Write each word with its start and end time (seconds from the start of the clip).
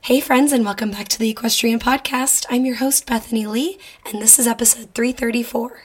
Hey, 0.00 0.20
friends, 0.20 0.52
and 0.52 0.64
welcome 0.64 0.90
back 0.90 1.08
to 1.08 1.18
the 1.18 1.28
Equestrian 1.28 1.78
Podcast. 1.80 2.46
I'm 2.48 2.64
your 2.64 2.76
host, 2.76 3.04
Bethany 3.04 3.46
Lee, 3.46 3.78
and 4.06 4.22
this 4.22 4.38
is 4.38 4.46
episode 4.46 4.94
334. 4.94 5.82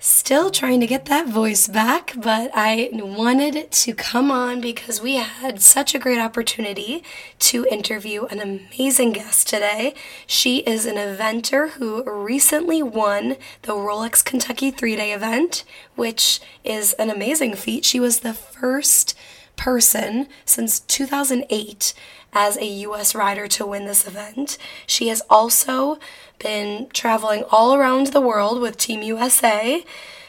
Still 0.00 0.50
trying 0.50 0.80
to 0.80 0.88
get 0.88 1.04
that 1.04 1.28
voice 1.28 1.68
back, 1.68 2.14
but 2.16 2.50
I 2.52 2.88
wanted 2.92 3.70
to 3.70 3.94
come 3.94 4.32
on 4.32 4.60
because 4.60 5.00
we 5.00 5.16
had 5.16 5.62
such 5.62 5.94
a 5.94 6.00
great 6.00 6.18
opportunity 6.18 7.04
to 7.40 7.64
interview 7.70 8.24
an 8.24 8.40
amazing 8.40 9.12
guest 9.12 9.48
today. 9.48 9.94
She 10.26 10.58
is 10.60 10.84
an 10.84 10.96
eventer 10.96 11.70
who 11.72 12.02
recently 12.10 12.82
won 12.82 13.36
the 13.62 13.74
Rolex 13.74 14.24
Kentucky 14.24 14.72
three 14.72 14.96
day 14.96 15.12
event, 15.12 15.62
which 15.94 16.40
is 16.64 16.92
an 16.94 17.08
amazing 17.08 17.54
feat. 17.54 17.84
She 17.84 18.00
was 18.00 18.20
the 18.20 18.34
first 18.34 19.16
person 19.56 20.26
since 20.44 20.80
2008 20.80 21.94
as 22.34 22.56
a 22.56 22.66
US 22.66 23.14
rider 23.14 23.46
to 23.48 23.64
win 23.64 23.86
this 23.86 24.06
event. 24.06 24.58
She 24.86 25.08
has 25.08 25.22
also 25.30 25.98
been 26.38 26.88
traveling 26.92 27.44
all 27.50 27.74
around 27.74 28.08
the 28.08 28.20
world 28.20 28.60
with 28.60 28.76
Team 28.76 29.02
USA, 29.02 29.84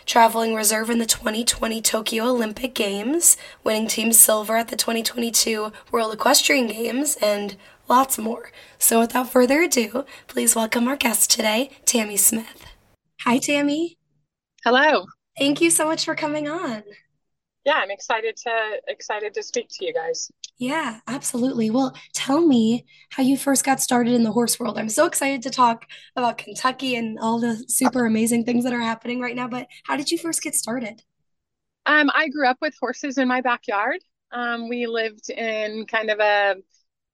traveling 0.06 0.54
reserve 0.54 0.90
in 0.90 1.00
the 1.00 1.06
2020 1.06 1.82
Tokyo 1.82 2.26
Olympic 2.26 2.76
Games, 2.76 3.38
winning 3.64 3.88
Team 3.88 4.14
Silver 4.14 4.56
at 4.56 4.68
the 4.68 4.76
2022 4.76 5.74
World 5.92 6.14
Equestrian 6.14 6.68
Games, 6.68 7.18
and 7.22 7.58
lots 7.90 8.18
more. 8.18 8.52
So 8.78 9.00
without 9.00 9.32
further 9.32 9.64
ado, 9.64 10.06
please 10.28 10.56
welcome 10.56 10.88
our 10.88 10.96
guest 10.96 11.32
today, 11.32 11.72
Tamie 11.86 12.18
Smith. 12.18 12.66
Hi, 13.22 13.40
Tamie. 13.40 13.98
Hello. 14.64 15.06
Thank 15.38 15.60
you 15.60 15.70
so 15.70 15.86
much 15.86 16.06
for 16.06 16.16
coming 16.16 16.48
on 16.48 16.84
yeah, 17.66 17.76
I'm 17.76 17.92
excited 17.92 18.38
to 18.38 18.82
excited 18.88 19.34
to 19.34 19.44
speak 19.44 19.70
to 19.72 19.86
you 19.86 19.94
guys. 19.94 20.32
Yeah, 20.58 21.00
absolutely. 21.08 21.70
Well, 21.70 21.94
tell 22.14 22.40
me 22.46 22.86
how 23.12 23.24
you 23.24 23.36
first 23.36 23.66
got 23.66 23.82
started 23.82 24.14
in 24.14 24.24
the 24.24 24.32
horse 24.32 24.60
world. 24.60 24.78
I'm 24.78 24.88
so 24.90 25.06
excited 25.06 25.42
to 25.44 25.50
talk 25.50 25.86
about 26.16 26.38
Kentucky 26.38 26.96
and 26.96 27.20
all 27.20 27.40
the 27.40 27.66
super 27.68 28.06
amazing 28.06 28.46
things 28.46 28.64
that 28.64 28.72
are 28.74 28.80
happening 28.80 29.20
right 29.20 29.36
now, 29.36 29.48
but 29.50 29.68
how 29.84 29.98
did 29.98 30.12
you 30.12 30.18
first 30.18 30.42
get 30.42 30.56
started? 30.56 31.04
Um, 31.86 32.10
I 32.14 32.30
grew 32.30 32.48
up 32.48 32.58
with 32.62 32.76
horses 32.80 33.18
in 33.18 33.28
my 33.28 33.42
backyard. 33.42 34.00
Um, 34.32 34.70
we 34.70 34.88
lived 34.88 35.30
in 35.30 35.86
kind 35.86 36.10
of 36.10 36.20
a 36.20 36.56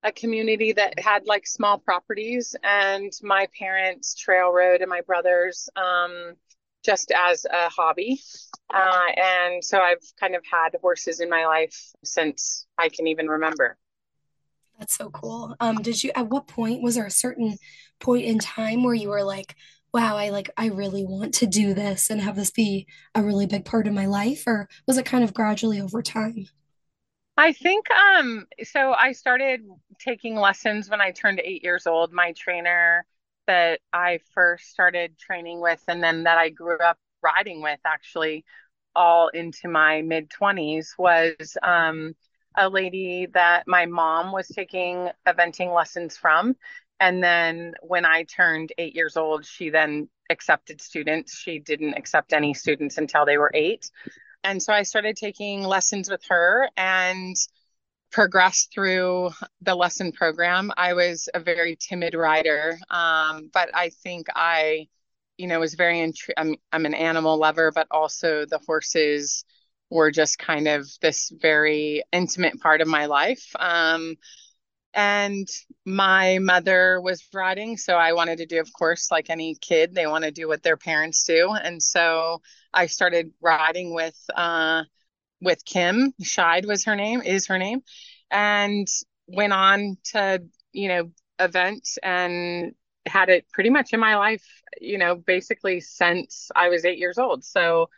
a 0.03 0.11
community 0.11 0.73
that 0.73 0.99
had 0.99 1.25
like 1.27 1.47
small 1.47 1.77
properties 1.77 2.55
and 2.63 3.11
my 3.21 3.47
parents 3.57 4.15
trail 4.15 4.51
rode 4.51 4.81
and 4.81 4.89
my 4.89 5.01
brothers 5.01 5.69
um, 5.75 6.33
just 6.83 7.11
as 7.11 7.45
a 7.45 7.69
hobby. 7.69 8.21
Uh, 8.73 9.07
and 9.17 9.63
so 9.63 9.79
I've 9.79 10.03
kind 10.19 10.35
of 10.35 10.43
had 10.49 10.75
horses 10.81 11.19
in 11.19 11.29
my 11.29 11.45
life 11.45 11.77
since 12.03 12.65
I 12.77 12.89
can 12.89 13.07
even 13.07 13.27
remember. 13.27 13.77
That's 14.79 14.95
so 14.95 15.09
cool. 15.11 15.55
Um, 15.59 15.81
did 15.81 16.03
you, 16.03 16.11
at 16.15 16.29
what 16.29 16.47
point, 16.47 16.81
was 16.81 16.95
there 16.95 17.05
a 17.05 17.11
certain 17.11 17.57
point 17.99 18.25
in 18.25 18.39
time 18.39 18.83
where 18.83 18.95
you 18.95 19.09
were 19.09 19.23
like, 19.23 19.55
wow, 19.93 20.17
I 20.17 20.29
like, 20.29 20.49
I 20.57 20.67
really 20.67 21.03
want 21.05 21.33
to 21.35 21.45
do 21.47 21.73
this 21.73 22.09
and 22.09 22.21
have 22.21 22.35
this 22.35 22.49
be 22.51 22.87
a 23.13 23.21
really 23.21 23.45
big 23.45 23.65
part 23.65 23.87
of 23.87 23.93
my 23.93 24.05
life? 24.07 24.43
Or 24.47 24.67
was 24.87 24.97
it 24.97 25.05
kind 25.05 25.23
of 25.23 25.33
gradually 25.33 25.79
over 25.79 26.01
time? 26.01 26.47
I 27.37 27.53
think 27.53 27.85
um 27.91 28.45
so 28.63 28.93
I 28.93 29.13
started 29.13 29.61
taking 29.99 30.35
lessons 30.35 30.89
when 30.89 31.01
I 31.01 31.11
turned 31.11 31.39
8 31.39 31.63
years 31.63 31.87
old. 31.87 32.11
My 32.13 32.33
trainer 32.33 33.05
that 33.51 33.81
I 33.91 34.19
first 34.33 34.69
started 34.69 35.19
training 35.19 35.59
with 35.59 35.83
and 35.89 36.01
then 36.01 36.23
that 36.23 36.37
I 36.37 36.47
grew 36.47 36.77
up 36.77 36.97
riding 37.21 37.61
with 37.61 37.81
actually 37.83 38.45
all 38.95 39.27
into 39.27 39.67
my 39.67 40.01
mid 40.03 40.29
20s 40.29 40.97
was 40.97 41.57
um, 41.61 42.13
a 42.57 42.69
lady 42.69 43.27
that 43.33 43.67
my 43.67 43.87
mom 43.87 44.31
was 44.31 44.47
taking 44.47 45.09
eventing 45.27 45.75
lessons 45.75 46.15
from. 46.15 46.55
And 47.01 47.21
then 47.21 47.73
when 47.81 48.05
I 48.05 48.23
turned 48.23 48.71
eight 48.77 48.95
years 48.95 49.17
old, 49.17 49.45
she 49.45 49.69
then 49.69 50.07
accepted 50.29 50.79
students. 50.79 51.37
She 51.37 51.59
didn't 51.59 51.95
accept 51.95 52.31
any 52.31 52.53
students 52.53 52.97
until 52.97 53.25
they 53.25 53.37
were 53.37 53.51
eight. 53.53 53.91
And 54.45 54.63
so 54.63 54.71
I 54.71 54.83
started 54.83 55.17
taking 55.17 55.63
lessons 55.63 56.09
with 56.09 56.23
her 56.29 56.69
and 56.77 57.35
progressed 58.11 58.71
through 58.73 59.31
the 59.61 59.75
lesson 59.75 60.11
program. 60.11 60.71
I 60.77 60.93
was 60.93 61.29
a 61.33 61.39
very 61.39 61.75
timid 61.75 62.13
rider, 62.13 62.77
um, 62.89 63.49
but 63.53 63.69
I 63.73 63.89
think 63.89 64.27
I 64.35 64.87
you 65.37 65.47
know, 65.47 65.59
was 65.59 65.73
very, 65.73 65.97
intri- 65.97 66.33
I'm, 66.37 66.55
I'm 66.71 66.85
an 66.85 66.93
animal 66.93 67.37
lover, 67.37 67.71
but 67.71 67.87
also 67.89 68.45
the 68.45 68.59
horses 68.67 69.43
were 69.89 70.11
just 70.11 70.37
kind 70.37 70.67
of 70.67 70.87
this 71.01 71.31
very 71.41 72.03
intimate 72.11 72.59
part 72.59 72.81
of 72.81 72.87
my 72.87 73.07
life. 73.07 73.51
Um, 73.57 74.17
and 74.93 75.47
my 75.83 76.37
mother 76.39 77.01
was 77.01 77.27
riding, 77.33 77.77
so 77.77 77.95
I 77.95 78.13
wanted 78.13 78.37
to 78.37 78.45
do, 78.45 78.59
of 78.59 78.71
course, 78.71 79.09
like 79.09 79.31
any 79.31 79.55
kid, 79.55 79.95
they 79.95 80.05
want 80.05 80.25
to 80.25 80.31
do 80.31 80.47
what 80.47 80.61
their 80.61 80.77
parents 80.77 81.23
do. 81.23 81.53
And 81.53 81.81
so 81.81 82.41
I 82.71 82.85
started 82.85 83.31
riding 83.41 83.95
with, 83.95 84.19
uh, 84.35 84.83
with 85.41 85.65
Kim. 85.65 86.13
Shide 86.21 86.65
was 86.65 86.85
her 86.85 86.95
name, 86.95 87.21
is 87.21 87.47
her 87.47 87.57
name, 87.57 87.81
and 88.29 88.87
went 89.27 89.53
on 89.53 89.97
to, 90.05 90.43
you 90.71 90.87
know, 90.87 91.11
event 91.39 91.97
and 92.03 92.73
had 93.07 93.29
it 93.29 93.49
pretty 93.51 93.69
much 93.69 93.93
in 93.93 93.99
my 93.99 94.15
life, 94.15 94.45
you 94.79 94.97
know, 94.97 95.15
basically 95.15 95.79
since 95.79 96.51
I 96.55 96.69
was 96.69 96.85
eight 96.85 96.99
years 96.99 97.17
old. 97.17 97.43
So 97.43 97.89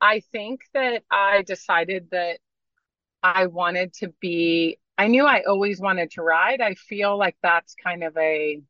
I 0.00 0.20
think 0.32 0.62
that 0.74 1.02
I 1.10 1.42
decided 1.42 2.10
that 2.10 2.38
I 3.22 3.46
wanted 3.46 3.92
to 3.94 4.08
be, 4.20 4.78
I 4.98 5.08
knew 5.08 5.26
I 5.26 5.42
always 5.42 5.80
wanted 5.80 6.12
to 6.12 6.22
ride. 6.22 6.60
I 6.60 6.74
feel 6.74 7.16
like 7.16 7.36
that's 7.42 7.74
kind 7.74 8.04
of 8.04 8.16
a, 8.16 8.60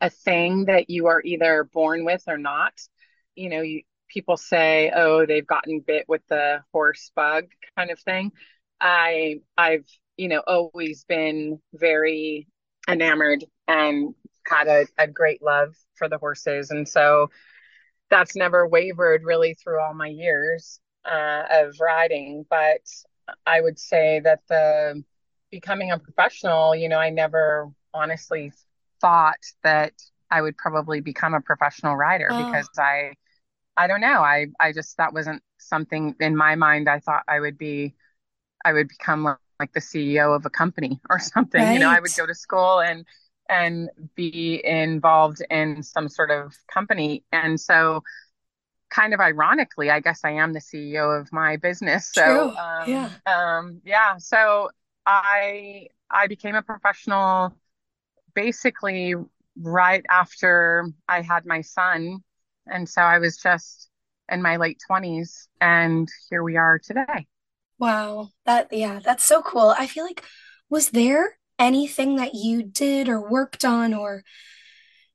a 0.00 0.10
thing 0.10 0.66
that 0.66 0.90
you 0.90 1.06
are 1.06 1.22
either 1.24 1.64
born 1.72 2.04
with 2.04 2.24
or 2.26 2.38
not. 2.38 2.74
You 3.34 3.50
know, 3.50 3.60
you, 3.62 3.82
people 4.08 4.36
say, 4.36 4.92
oh, 4.94 5.26
they've 5.26 5.46
gotten 5.46 5.80
bit 5.80 6.08
with 6.08 6.22
the 6.28 6.62
horse 6.72 7.10
bug 7.14 7.46
kind 7.76 7.90
of 7.90 7.98
thing. 8.00 8.32
I, 8.80 9.40
I've, 9.56 9.86
you 10.16 10.28
know, 10.28 10.42
always 10.46 11.04
been 11.04 11.60
very 11.74 12.46
enamored 12.88 13.44
and 13.66 14.14
had 14.46 14.68
a, 14.68 14.86
a 14.98 15.06
great 15.06 15.42
love 15.42 15.74
for 15.94 16.08
the 16.08 16.18
horses. 16.18 16.70
And 16.70 16.88
so 16.88 17.30
that's 18.10 18.36
never 18.36 18.66
wavered 18.66 19.24
really 19.24 19.54
through 19.54 19.80
all 19.80 19.94
my 19.94 20.08
years 20.08 20.80
uh, 21.04 21.42
of 21.50 21.74
riding. 21.80 22.44
But 22.48 22.82
I 23.44 23.60
would 23.60 23.78
say 23.78 24.20
that 24.20 24.40
the 24.48 25.02
becoming 25.50 25.90
a 25.90 25.98
professional, 25.98 26.74
you 26.74 26.88
know, 26.88 26.98
I 26.98 27.10
never 27.10 27.70
honestly 27.92 28.52
thought 29.00 29.40
that 29.62 29.92
I 30.30 30.42
would 30.42 30.56
probably 30.56 31.00
become 31.00 31.34
a 31.34 31.40
professional 31.40 31.96
rider 31.96 32.28
oh. 32.30 32.44
because 32.44 32.68
I, 32.78 33.12
I 33.76 33.86
don't 33.86 34.00
know. 34.00 34.20
I, 34.22 34.46
I 34.58 34.72
just, 34.72 34.96
that 34.96 35.12
wasn't 35.12 35.42
something 35.58 36.14
in 36.20 36.36
my 36.36 36.54
mind. 36.54 36.88
I 36.88 37.00
thought 37.00 37.22
I 37.28 37.40
would 37.40 37.58
be, 37.58 37.94
I 38.64 38.72
would 38.72 38.88
become 38.88 39.24
like, 39.24 39.38
like 39.58 39.72
the 39.72 39.80
CEO 39.80 40.36
of 40.36 40.44
a 40.46 40.50
company 40.50 41.00
or 41.10 41.18
something. 41.18 41.62
Right. 41.62 41.74
You 41.74 41.78
know, 41.78 41.90
I 41.90 42.00
would 42.00 42.14
go 42.16 42.26
to 42.26 42.34
school 42.34 42.80
and 42.80 43.04
and 43.48 43.88
be 44.16 44.60
involved 44.64 45.40
in 45.50 45.82
some 45.82 46.08
sort 46.08 46.30
of 46.30 46.54
company. 46.72 47.24
And 47.32 47.60
so, 47.60 48.02
kind 48.90 49.14
of 49.14 49.20
ironically, 49.20 49.90
I 49.90 50.00
guess 50.00 50.20
I 50.24 50.32
am 50.32 50.52
the 50.52 50.60
CEO 50.60 51.20
of 51.20 51.32
my 51.32 51.56
business. 51.56 52.10
So, 52.12 52.50
um, 52.56 52.90
yeah, 52.90 53.10
um, 53.26 53.80
yeah. 53.84 54.16
So 54.18 54.70
I 55.06 55.88
I 56.10 56.26
became 56.26 56.54
a 56.54 56.62
professional 56.62 57.56
basically 58.34 59.14
right 59.56 60.04
after 60.10 60.88
I 61.08 61.22
had 61.22 61.46
my 61.46 61.62
son, 61.62 62.22
and 62.66 62.88
so 62.88 63.02
I 63.02 63.18
was 63.18 63.36
just 63.36 63.88
in 64.30 64.42
my 64.42 64.56
late 64.56 64.80
twenties, 64.86 65.48
and 65.60 66.08
here 66.30 66.42
we 66.42 66.56
are 66.56 66.78
today. 66.78 67.26
Wow, 67.78 68.30
that 68.46 68.68
yeah, 68.72 69.00
that's 69.04 69.24
so 69.24 69.42
cool. 69.42 69.74
I 69.78 69.86
feel 69.86 70.04
like 70.04 70.24
was 70.70 70.90
there 70.90 71.38
anything 71.58 72.16
that 72.16 72.34
you 72.34 72.62
did 72.62 73.08
or 73.08 73.20
worked 73.20 73.64
on 73.64 73.94
or 73.94 74.24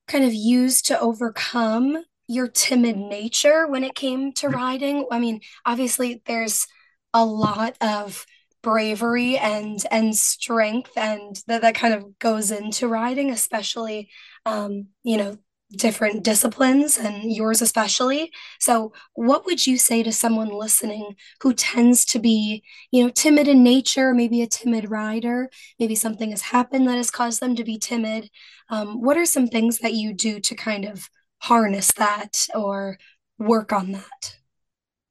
kind 0.07 0.23
of 0.23 0.33
used 0.33 0.85
to 0.87 0.99
overcome 0.99 2.03
your 2.27 2.47
timid 2.47 2.97
nature 2.97 3.67
when 3.67 3.83
it 3.83 3.95
came 3.95 4.31
to 4.33 4.49
riding? 4.49 5.05
I 5.11 5.19
mean, 5.19 5.41
obviously 5.65 6.21
there's 6.25 6.67
a 7.13 7.25
lot 7.25 7.75
of 7.81 8.25
bravery 8.63 9.37
and 9.37 9.83
and 9.89 10.15
strength 10.15 10.91
and 10.95 11.41
that 11.47 11.63
that 11.63 11.73
kind 11.73 11.95
of 11.95 12.19
goes 12.19 12.51
into 12.51 12.87
riding 12.87 13.31
especially 13.31 14.07
um 14.45 14.85
you 15.03 15.17
know 15.17 15.35
different 15.75 16.23
disciplines 16.23 16.97
and 16.97 17.31
yours 17.31 17.61
especially. 17.61 18.31
So, 18.59 18.93
what 19.13 19.45
would 19.45 19.65
you 19.65 19.77
say 19.77 20.03
to 20.03 20.11
someone 20.11 20.49
listening 20.49 21.15
who 21.41 21.53
tends 21.53 22.05
to 22.05 22.19
be, 22.19 22.63
you 22.91 23.03
know, 23.03 23.09
timid 23.09 23.47
in 23.47 23.63
nature, 23.63 24.13
maybe 24.13 24.41
a 24.41 24.47
timid 24.47 24.89
rider, 24.89 25.49
maybe 25.79 25.95
something 25.95 26.31
has 26.31 26.41
happened 26.41 26.87
that 26.87 26.97
has 26.97 27.11
caused 27.11 27.39
them 27.39 27.55
to 27.55 27.63
be 27.63 27.77
timid? 27.77 28.29
Um, 28.69 29.01
what 29.01 29.17
are 29.17 29.25
some 29.25 29.47
things 29.47 29.79
that 29.79 29.93
you 29.93 30.13
do 30.13 30.39
to 30.39 30.55
kind 30.55 30.85
of 30.85 31.09
harness 31.39 31.91
that 31.93 32.47
or 32.53 32.97
work 33.37 33.73
on 33.73 33.91
that? 33.91 34.37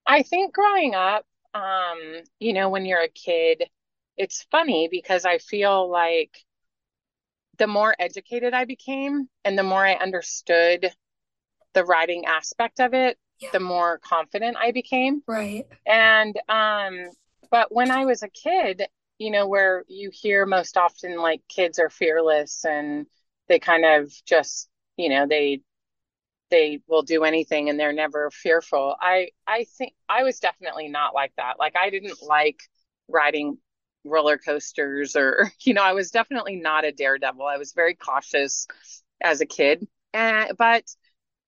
I 0.06 0.22
think 0.22 0.54
growing 0.54 0.94
up, 0.94 1.24
um, 1.54 1.98
you 2.38 2.52
know, 2.52 2.68
when 2.68 2.84
you're 2.84 3.02
a 3.02 3.08
kid, 3.08 3.64
it's 4.16 4.46
funny 4.50 4.88
because 4.90 5.24
I 5.24 5.38
feel 5.38 5.90
like 5.90 6.36
the 7.60 7.66
more 7.66 7.94
educated 7.98 8.54
I 8.54 8.64
became 8.64 9.28
and 9.44 9.56
the 9.56 9.62
more 9.62 9.86
I 9.86 9.92
understood 9.94 10.90
the 11.74 11.84
writing 11.84 12.24
aspect 12.24 12.80
of 12.80 12.94
it, 12.94 13.18
yeah. 13.38 13.50
the 13.52 13.60
more 13.60 13.98
confident 13.98 14.56
I 14.58 14.72
became. 14.72 15.22
Right. 15.28 15.66
And 15.86 16.36
um 16.48 17.10
but 17.50 17.72
when 17.72 17.90
I 17.90 18.06
was 18.06 18.22
a 18.22 18.28
kid, 18.28 18.84
you 19.18 19.30
know, 19.30 19.46
where 19.46 19.84
you 19.88 20.10
hear 20.10 20.46
most 20.46 20.78
often 20.78 21.18
like 21.18 21.42
kids 21.48 21.78
are 21.78 21.90
fearless 21.90 22.64
and 22.64 23.06
they 23.48 23.58
kind 23.58 23.84
of 23.84 24.10
just, 24.24 24.68
you 24.96 25.10
know, 25.10 25.26
they 25.26 25.60
they 26.50 26.80
will 26.88 27.02
do 27.02 27.24
anything 27.24 27.68
and 27.68 27.78
they're 27.78 27.92
never 27.92 28.30
fearful. 28.30 28.96
I 28.98 29.28
I 29.46 29.66
think 29.76 29.92
I 30.08 30.22
was 30.22 30.40
definitely 30.40 30.88
not 30.88 31.14
like 31.14 31.32
that. 31.36 31.58
Like 31.58 31.74
I 31.78 31.90
didn't 31.90 32.22
like 32.22 32.62
riding 33.06 33.58
roller 34.04 34.38
coasters 34.38 35.16
or 35.16 35.50
you 35.60 35.74
know 35.74 35.82
i 35.82 35.92
was 35.92 36.10
definitely 36.10 36.56
not 36.56 36.84
a 36.84 36.92
daredevil. 36.92 37.44
I 37.44 37.58
was 37.58 37.72
very 37.72 37.94
cautious 37.94 38.66
as 39.20 39.40
a 39.40 39.46
kid. 39.46 39.86
And 40.12 40.56
but 40.56 40.84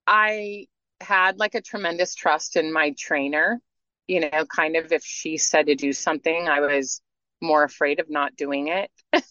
i 0.07 0.67
had 1.01 1.39
like 1.39 1.55
a 1.55 1.61
tremendous 1.61 2.15
trust 2.15 2.57
in 2.57 2.73
my 2.73 2.95
trainer. 2.99 3.61
You 4.07 4.21
know 4.21 4.45
kind 4.45 4.77
of 4.77 4.93
if 4.93 5.05
she 5.05 5.37
said 5.37 5.67
to 5.67 5.75
do 5.75 5.93
something 5.93 6.49
i 6.49 6.61
was 6.61 7.01
more 7.41 7.63
afraid 7.63 7.99
of 8.01 8.11
not 8.11 8.37
doing 8.37 8.69
it 8.69 8.91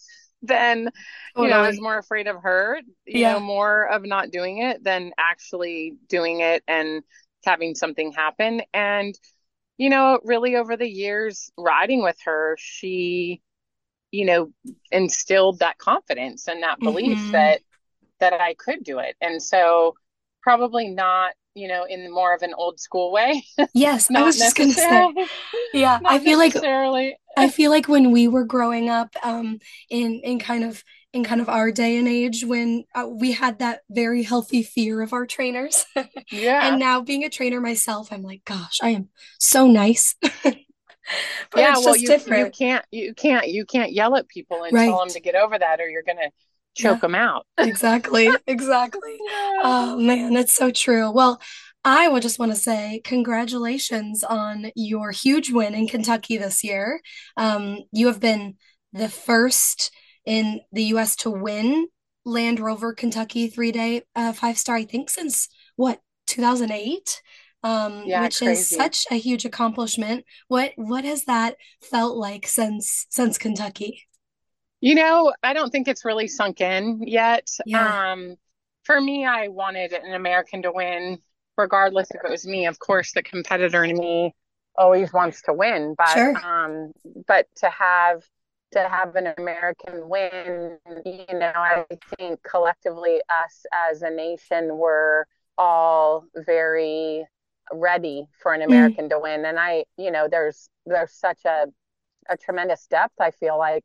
than 0.42 0.90
you 1.38 1.48
know 1.48 1.60
i 1.60 1.68
was 1.68 1.80
more 1.80 1.98
afraid 1.98 2.28
of 2.28 2.42
her 2.42 2.80
you 3.06 3.22
yeah. 3.22 3.34
know 3.34 3.40
more 3.40 3.88
of 3.88 4.04
not 4.04 4.32
doing 4.32 4.60
it 4.60 4.84
than 4.84 5.12
actually 5.18 5.94
doing 6.10 6.40
it 6.40 6.64
and 6.68 7.04
having 7.46 7.76
something 7.76 8.12
happen. 8.12 8.62
And 8.74 9.16
you 9.82 9.90
know, 9.90 10.20
really 10.24 10.56
over 10.58 10.78
the 10.78 10.88
years 10.88 11.52
riding 11.58 12.04
with 12.04 12.18
her, 12.24 12.56
she, 12.60 13.42
you 14.12 14.26
know, 14.26 14.54
instilled 14.92 15.58
that 15.58 15.80
confidence 15.80 16.48
and 16.48 16.62
that 16.62 16.80
belief 16.80 17.18
mm-hmm. 17.18 17.32
that 17.32 17.62
that 18.20 18.32
I 18.32 18.54
could 18.54 18.84
do 18.84 19.00
it. 19.00 19.16
And 19.22 19.42
so 19.42 19.96
probably 20.44 20.88
not, 20.88 21.34
you 21.56 21.68
know, 21.68 21.86
in 21.86 22.14
more 22.14 22.36
of 22.36 22.44
an 22.44 22.54
old 22.56 22.80
school 22.80 23.12
way. 23.12 23.44
Yes, 23.74 24.08
I 24.14 24.22
was 24.22 24.38
just 24.38 24.56
gonna 24.56 24.72
say. 24.72 25.14
Yeah, 25.74 26.00
I 26.06 26.20
feel 26.20 26.38
like 26.38 26.56
I 27.36 27.50
feel 27.50 27.72
like 27.72 27.88
when 27.88 28.12
we 28.12 28.28
were 28.28 28.46
growing 28.46 28.88
up, 28.88 29.10
um, 29.24 29.58
in 29.90 30.22
in 30.24 30.38
kind 30.38 30.64
of 30.64 30.84
in 31.14 31.24
kind 31.24 31.42
of 31.42 31.50
our 31.50 31.72
day 31.72 31.98
and 31.98 32.08
age 32.08 32.46
when 32.46 32.86
uh, 32.96 33.08
we 33.08 33.34
had 33.34 33.60
that 33.60 33.82
very 33.90 34.24
healthy 34.24 34.64
fear 34.64 35.02
of 35.02 35.14
our 35.14 35.26
trainers. 35.26 35.86
yeah. 36.32 36.68
and 36.68 36.80
now 36.80 37.02
being 37.02 37.24
a 37.24 37.30
trainer 37.30 37.60
myself, 37.60 38.12
I'm 38.12 38.24
like, 38.24 38.44
gosh, 38.46 38.80
I 38.82 38.90
am 38.90 39.10
so 39.40 39.68
nice. 39.68 40.16
yeah, 41.56 41.76
well, 41.78 41.96
you, 41.96 42.08
different. 42.08 42.46
you 42.46 42.66
can't 42.68 42.86
you 42.92 43.14
can't 43.14 43.48
you 43.50 43.66
can't 43.66 43.92
yell 43.92 44.16
at 44.16 44.28
people 44.28 44.64
and 44.64 44.74
right. 44.74 44.88
tell 44.88 45.00
them 45.00 45.10
to 45.10 45.20
get 45.20 45.36
over 45.36 45.58
that, 45.58 45.80
or 45.82 45.90
you're 45.90 46.04
gonna 46.04 46.32
choke 46.76 46.98
yeah. 46.98 47.02
them 47.02 47.16
out. 47.16 47.46
exactly, 47.58 48.30
exactly. 48.48 49.18
Yeah. 49.20 49.62
Oh 49.64 49.98
man, 49.98 50.34
that's 50.34 50.54
so 50.54 50.72
true. 50.72 51.12
Well, 51.12 51.42
I 51.84 52.08
would 52.08 52.22
just 52.22 52.40
want 52.40 52.52
to 52.52 52.58
say 52.58 53.02
congratulations 53.04 54.24
on 54.24 54.72
your 54.76 55.12
huge 55.12 55.52
win 55.52 55.74
in 55.74 55.88
Kentucky 55.88 56.38
this 56.38 56.64
year. 56.64 57.02
Um, 57.36 57.80
you 57.92 58.08
have 58.08 58.20
been 58.20 58.56
the 58.94 59.10
first 59.10 59.92
in 60.26 60.62
the 60.72 60.84
US 60.96 61.16
to 61.18 61.30
win 61.30 61.88
Land 62.26 62.60
Rover 62.60 62.94
Kentucky 62.94 63.48
three 63.48 63.72
day 63.72 64.04
uh, 64.16 64.34
five 64.34 64.58
star, 64.58 64.76
I 64.76 64.86
think, 64.86 65.10
since 65.10 65.50
what, 65.76 66.00
2008? 66.28 67.22
Um, 67.64 68.04
yeah, 68.06 68.24
which 68.24 68.40
crazy. 68.40 68.52
is 68.52 68.70
such 68.70 69.06
a 69.12 69.16
huge 69.16 69.46
accomplishment. 69.46 70.26
What 70.48 70.72
what 70.76 71.06
has 71.06 71.26
that 71.26 71.58
felt 71.82 72.18
like 72.18 72.48
since 72.48 73.06
since 73.10 73.38
Kentucky? 73.38 74.08
You 74.80 74.96
know, 74.96 75.32
I 75.44 75.54
don't 75.54 75.70
think 75.70 75.88
it's 75.88 76.04
really 76.06 76.28
sunk 76.28 76.60
in 76.60 77.04
yet. 77.06 77.48
Yeah. 77.66 78.14
Um, 78.14 78.36
for 78.84 79.00
me, 79.00 79.26
I 79.28 79.50
wanted 79.50 79.94
an 79.94 80.16
American 80.16 80.64
to 80.64 80.72
win, 80.72 81.20
regardless 81.56 82.10
if 82.10 82.22
it 82.24 82.32
was 82.32 82.48
me. 82.48 82.66
Of 82.66 82.80
course, 82.80 83.12
the 83.14 83.22
competitor 83.22 83.84
in 83.84 83.96
me 83.96 84.34
always 84.76 85.14
wants 85.14 85.44
to 85.44 85.54
win, 85.54 85.94
but 85.96 86.14
sure. 86.14 86.36
um, 86.38 86.92
but 87.28 87.46
to 87.58 87.70
have 87.70 88.24
to 88.72 88.88
have 88.88 89.16
an 89.16 89.34
American 89.38 90.08
win, 90.08 90.78
you 91.06 91.26
know, 91.38 91.52
I 91.56 91.86
think 92.18 92.42
collectively 92.44 93.20
us 93.30 93.66
as 93.90 94.02
a 94.02 94.10
nation 94.10 94.78
were 94.78 95.28
all 95.58 96.26
very 96.36 97.26
ready 97.74 98.28
for 98.42 98.54
an 98.54 98.62
mm. 98.62 98.66
American 98.66 99.06
mm. 99.06 99.10
to 99.10 99.20
win. 99.20 99.46
And 99.46 99.60
I, 99.60 99.86
you 99.98 100.12
know, 100.12 100.28
there's 100.30 100.70
there's 100.86 101.12
such 101.12 101.46
a 101.46 101.66
a 102.30 102.38
tremendous 102.38 102.88
depth 102.88 103.20
I 103.20 103.32
feel 103.32 103.58
like 103.58 103.84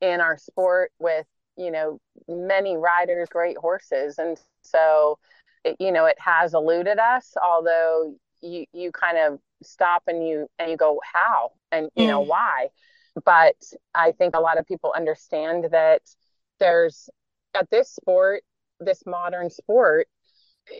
in 0.00 0.20
our 0.20 0.36
sport 0.38 0.92
with, 0.98 1.26
you 1.56 1.70
know, 1.70 1.98
many 2.28 2.76
riders, 2.76 3.28
great 3.28 3.56
horses. 3.56 4.18
And 4.18 4.38
so 4.62 5.18
it, 5.64 5.76
you 5.78 5.92
know, 5.92 6.06
it 6.06 6.18
has 6.18 6.54
eluded 6.54 6.98
us, 6.98 7.34
although 7.42 8.14
you 8.42 8.64
you 8.72 8.92
kind 8.92 9.18
of 9.18 9.40
stop 9.62 10.04
and 10.06 10.26
you 10.26 10.46
and 10.58 10.70
you 10.70 10.76
go, 10.76 11.00
how? 11.12 11.50
And 11.72 11.90
you 11.96 12.04
mm. 12.04 12.08
know, 12.08 12.20
why? 12.20 12.68
But 13.24 13.56
I 13.94 14.12
think 14.12 14.34
a 14.34 14.40
lot 14.40 14.58
of 14.58 14.66
people 14.66 14.92
understand 14.94 15.68
that 15.72 16.02
there's 16.58 17.08
at 17.54 17.68
this 17.70 17.90
sport, 17.90 18.42
this 18.78 19.04
modern 19.06 19.50
sport, 19.50 20.08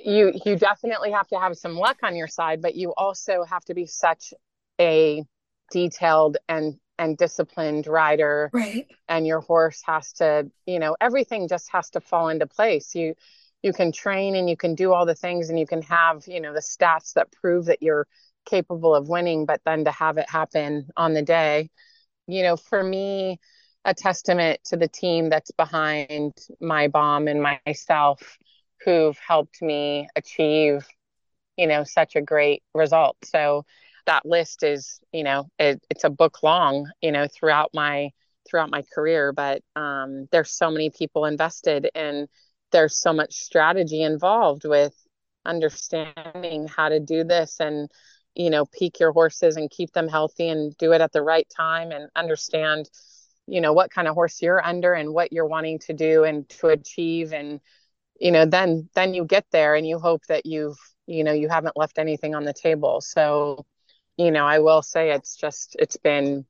you 0.04 0.32
you 0.44 0.56
definitely 0.56 1.10
have 1.12 1.28
to 1.28 1.38
have 1.38 1.56
some 1.56 1.74
luck 1.76 1.98
on 2.02 2.16
your 2.16 2.28
side, 2.28 2.62
but 2.62 2.74
you 2.74 2.94
also 2.96 3.44
have 3.44 3.64
to 3.64 3.74
be 3.74 3.86
such 3.86 4.32
a 4.80 5.24
detailed 5.72 6.36
and 6.48 6.76
and 6.98 7.16
disciplined 7.16 7.86
rider. 7.86 8.50
Right. 8.52 8.86
And 9.08 9.26
your 9.26 9.40
horse 9.40 9.82
has 9.86 10.12
to 10.14 10.50
you 10.66 10.78
know 10.78 10.96
everything 11.00 11.48
just 11.48 11.70
has 11.72 11.90
to 11.90 12.00
fall 12.00 12.28
into 12.28 12.46
place. 12.46 12.94
You 12.94 13.14
you 13.62 13.72
can 13.72 13.92
train 13.92 14.36
and 14.36 14.48
you 14.48 14.56
can 14.56 14.74
do 14.74 14.92
all 14.92 15.06
the 15.06 15.14
things 15.14 15.50
and 15.50 15.58
you 15.58 15.66
can 15.66 15.82
have 15.82 16.24
you 16.26 16.40
know 16.40 16.52
the 16.52 16.60
stats 16.60 17.14
that 17.14 17.32
prove 17.32 17.66
that 17.66 17.82
you're 17.82 18.06
capable 18.46 18.94
of 18.94 19.08
winning 19.08 19.44
but 19.44 19.60
then 19.64 19.84
to 19.84 19.90
have 19.90 20.16
it 20.16 20.28
happen 20.28 20.88
on 20.96 21.12
the 21.12 21.22
day 21.22 21.68
you 22.32 22.42
know, 22.42 22.56
for 22.56 22.82
me, 22.82 23.38
a 23.84 23.94
testament 23.94 24.60
to 24.64 24.76
the 24.76 24.88
team 24.88 25.30
that's 25.30 25.50
behind 25.52 26.34
Mai 26.60 26.88
Baum 26.88 27.28
and 27.28 27.42
myself 27.66 28.38
who've 28.84 29.18
helped 29.18 29.62
me 29.62 30.08
achieve, 30.16 30.86
you 31.56 31.66
know, 31.66 31.84
such 31.84 32.16
a 32.16 32.22
great 32.22 32.62
result. 32.74 33.16
So 33.24 33.64
that 34.06 34.26
list 34.26 34.62
is, 34.62 35.00
you 35.12 35.24
know, 35.24 35.48
it, 35.58 35.82
it's 35.90 36.04
a 36.04 36.10
book 36.10 36.42
long, 36.42 36.90
you 37.00 37.12
know, 37.12 37.26
throughout 37.26 37.70
my 37.74 38.10
throughout 38.48 38.70
my 38.70 38.82
career, 38.94 39.32
but 39.32 39.62
um, 39.76 40.26
there's 40.32 40.50
so 40.50 40.70
many 40.70 40.90
people 40.90 41.24
invested 41.24 41.88
and 41.94 42.28
there's 42.72 42.96
so 42.96 43.12
much 43.12 43.34
strategy 43.34 44.02
involved 44.02 44.64
with 44.64 44.94
understanding 45.44 46.66
how 46.68 46.88
to 46.88 47.00
do 47.00 47.24
this 47.24 47.60
and 47.60 47.88
you 48.34 48.50
know 48.50 48.64
peak 48.66 49.00
your 49.00 49.12
horses 49.12 49.56
and 49.56 49.70
keep 49.70 49.92
them 49.92 50.08
healthy 50.08 50.48
and 50.48 50.76
do 50.78 50.92
it 50.92 51.00
at 51.00 51.12
the 51.12 51.22
right 51.22 51.48
time 51.54 51.92
and 51.92 52.08
understand 52.16 52.88
you 53.46 53.60
know 53.60 53.72
what 53.72 53.90
kind 53.90 54.08
of 54.08 54.14
horse 54.14 54.40
you're 54.42 54.64
under 54.64 54.92
and 54.94 55.12
what 55.12 55.32
you're 55.32 55.46
wanting 55.46 55.78
to 55.80 55.92
do 55.92 56.24
and 56.24 56.48
to 56.48 56.68
achieve. 56.68 57.32
And 57.32 57.60
you 58.20 58.30
know 58.32 58.44
then 58.46 58.88
then 58.94 59.14
you 59.14 59.24
get 59.24 59.46
there 59.52 59.74
and 59.74 59.86
you 59.86 59.98
hope 59.98 60.22
that 60.28 60.46
you've 60.46 60.78
you 61.06 61.24
know 61.24 61.32
you 61.32 61.48
haven't 61.48 61.76
left 61.76 61.98
anything 61.98 62.34
on 62.34 62.44
the 62.44 62.52
table. 62.52 63.00
So 63.00 63.66
you 64.20 64.30
know 64.30 64.46
i 64.46 64.58
will 64.58 64.82
say 64.82 65.12
it's 65.12 65.36
just 65.36 65.76
it's 65.78 65.96
been 65.96 66.44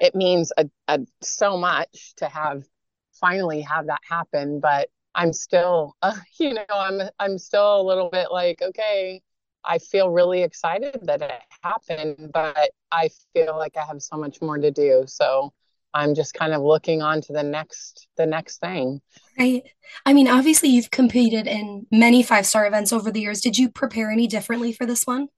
it 0.00 0.14
means 0.14 0.52
a, 0.56 0.68
a 0.88 1.00
so 1.22 1.56
much 1.58 2.14
to 2.16 2.26
have 2.26 2.64
finally 3.12 3.60
have 3.60 3.86
that 3.86 4.00
happen 4.08 4.58
but 4.60 4.88
i'm 5.14 5.32
still 5.32 5.94
uh, 6.02 6.16
you 6.40 6.54
know 6.54 6.64
i'm 6.70 7.00
i'm 7.18 7.38
still 7.38 7.80
a 7.80 7.84
little 7.86 8.10
bit 8.10 8.28
like 8.30 8.62
okay 8.62 9.20
I 9.64 9.78
feel 9.78 10.10
really 10.10 10.42
excited 10.42 10.98
that 11.02 11.22
it 11.22 11.32
happened, 11.62 12.30
but 12.32 12.70
I 12.92 13.10
feel 13.32 13.56
like 13.56 13.76
I 13.76 13.84
have 13.84 14.02
so 14.02 14.16
much 14.16 14.40
more 14.42 14.58
to 14.58 14.70
do. 14.70 15.04
So 15.06 15.52
I'm 15.94 16.14
just 16.14 16.34
kind 16.34 16.52
of 16.52 16.62
looking 16.62 17.02
on 17.02 17.20
to 17.22 17.32
the 17.32 17.42
next 17.42 18.08
the 18.16 18.26
next 18.26 18.58
thing. 18.58 19.00
Right. 19.38 19.62
I 20.04 20.12
mean, 20.12 20.28
obviously 20.28 20.68
you've 20.68 20.90
competed 20.90 21.46
in 21.46 21.86
many 21.90 22.22
five-star 22.22 22.66
events 22.66 22.92
over 22.92 23.10
the 23.10 23.20
years. 23.20 23.40
Did 23.40 23.58
you 23.58 23.70
prepare 23.70 24.10
any 24.10 24.26
differently 24.26 24.72
for 24.72 24.86
this 24.86 25.04
one? 25.04 25.28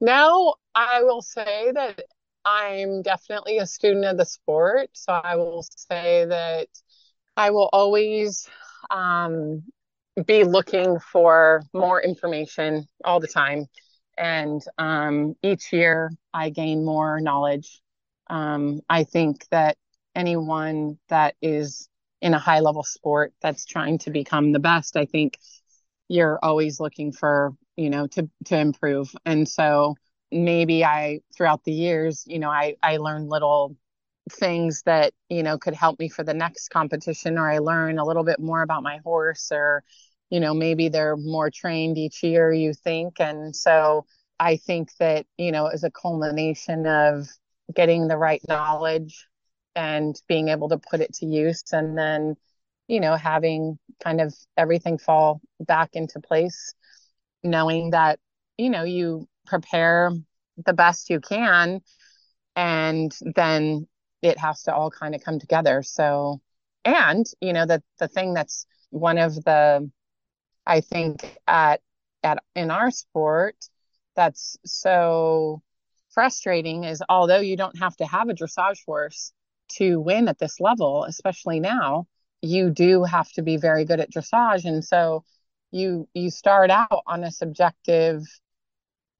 No, 0.00 0.54
I 0.74 1.02
will 1.02 1.22
say 1.22 1.72
that 1.72 2.02
I'm 2.44 3.02
definitely 3.02 3.58
a 3.58 3.66
student 3.66 4.04
of 4.04 4.18
the 4.18 4.26
sport. 4.26 4.90
So 4.92 5.12
I 5.12 5.36
will 5.36 5.64
say 5.74 6.26
that 6.26 6.68
I 7.36 7.50
will 7.50 7.70
always 7.72 8.46
um, 8.90 9.64
be 10.24 10.44
looking 10.44 10.98
for 10.98 11.62
more 11.72 12.00
information 12.00 12.86
all 13.04 13.20
the 13.20 13.28
time. 13.28 13.66
And 14.16 14.62
um, 14.78 15.34
each 15.42 15.72
year 15.72 16.10
I 16.32 16.50
gain 16.50 16.84
more 16.84 17.20
knowledge. 17.20 17.80
Um, 18.28 18.80
I 18.88 19.04
think 19.04 19.46
that 19.50 19.76
anyone 20.14 20.98
that 21.08 21.34
is 21.42 21.88
in 22.22 22.32
a 22.34 22.38
high 22.38 22.60
level 22.60 22.82
sport 22.82 23.34
that's 23.42 23.66
trying 23.66 23.98
to 23.98 24.10
become 24.10 24.52
the 24.52 24.58
best, 24.58 24.96
I 24.96 25.04
think 25.04 25.38
you're 26.08 26.38
always 26.42 26.80
looking 26.80 27.12
for, 27.12 27.52
you 27.76 27.90
know, 27.90 28.06
to 28.08 28.28
to 28.46 28.58
improve. 28.58 29.14
And 29.24 29.48
so 29.48 29.96
maybe 30.32 30.84
I 30.84 31.20
throughout 31.36 31.64
the 31.64 31.72
years, 31.72 32.24
you 32.26 32.38
know, 32.38 32.50
I 32.50 32.76
I 32.82 32.96
learned 32.96 33.28
little 33.28 33.76
things 34.30 34.82
that, 34.86 35.12
you 35.28 35.42
know, 35.42 35.58
could 35.58 35.74
help 35.74 35.98
me 36.00 36.08
for 36.08 36.24
the 36.24 36.34
next 36.34 36.68
competition 36.68 37.38
or 37.38 37.50
I 37.50 37.58
learn 37.58 37.98
a 37.98 38.04
little 38.04 38.24
bit 38.24 38.40
more 38.40 38.62
about 38.62 38.82
my 38.82 38.98
horse 39.04 39.50
or 39.52 39.84
you 40.30 40.40
know, 40.40 40.54
maybe 40.54 40.88
they're 40.88 41.16
more 41.16 41.50
trained 41.50 41.98
each 41.98 42.22
year, 42.22 42.52
you 42.52 42.72
think. 42.72 43.20
And 43.20 43.54
so 43.54 44.06
I 44.38 44.56
think 44.56 44.90
that, 44.98 45.26
you 45.38 45.52
know, 45.52 45.66
as 45.66 45.84
a 45.84 45.90
culmination 45.90 46.86
of 46.86 47.28
getting 47.74 48.08
the 48.08 48.16
right 48.16 48.42
knowledge 48.48 49.26
and 49.74 50.20
being 50.28 50.48
able 50.48 50.68
to 50.70 50.78
put 50.78 51.00
it 51.00 51.14
to 51.14 51.26
use 51.26 51.62
and 51.72 51.96
then, 51.96 52.36
you 52.88 53.00
know, 53.00 53.16
having 53.16 53.78
kind 54.02 54.20
of 54.20 54.34
everything 54.56 54.98
fall 54.98 55.40
back 55.60 55.90
into 55.94 56.20
place, 56.20 56.74
knowing 57.42 57.90
that, 57.90 58.18
you 58.58 58.70
know, 58.70 58.84
you 58.84 59.28
prepare 59.46 60.10
the 60.64 60.72
best 60.72 61.10
you 61.10 61.20
can 61.20 61.80
and 62.56 63.14
then 63.34 63.86
it 64.22 64.38
has 64.38 64.62
to 64.62 64.74
all 64.74 64.90
kind 64.90 65.14
of 65.14 65.22
come 65.22 65.38
together. 65.38 65.82
So, 65.82 66.40
and, 66.84 67.26
you 67.40 67.52
know, 67.52 67.66
the, 67.66 67.82
the 67.98 68.08
thing 68.08 68.34
that's 68.34 68.66
one 68.90 69.18
of 69.18 69.34
the 69.34 69.90
I 70.66 70.80
think 70.80 71.38
at 71.46 71.80
at 72.22 72.42
in 72.54 72.70
our 72.70 72.90
sport 72.90 73.56
that's 74.14 74.56
so 74.64 75.62
frustrating 76.10 76.84
is 76.84 77.02
although 77.08 77.40
you 77.40 77.56
don't 77.56 77.78
have 77.78 77.96
to 77.96 78.06
have 78.06 78.28
a 78.28 78.34
dressage 78.34 78.84
horse 78.86 79.32
to 79.68 80.00
win 80.00 80.28
at 80.28 80.38
this 80.38 80.60
level, 80.60 81.04
especially 81.04 81.60
now, 81.60 82.06
you 82.40 82.70
do 82.70 83.04
have 83.04 83.30
to 83.32 83.42
be 83.42 83.56
very 83.56 83.84
good 83.84 84.00
at 84.00 84.12
dressage. 84.12 84.64
And 84.64 84.84
so 84.84 85.24
you 85.70 86.08
you 86.14 86.30
start 86.30 86.70
out 86.70 87.02
on 87.06 87.24
a 87.24 87.30
subjective 87.30 88.22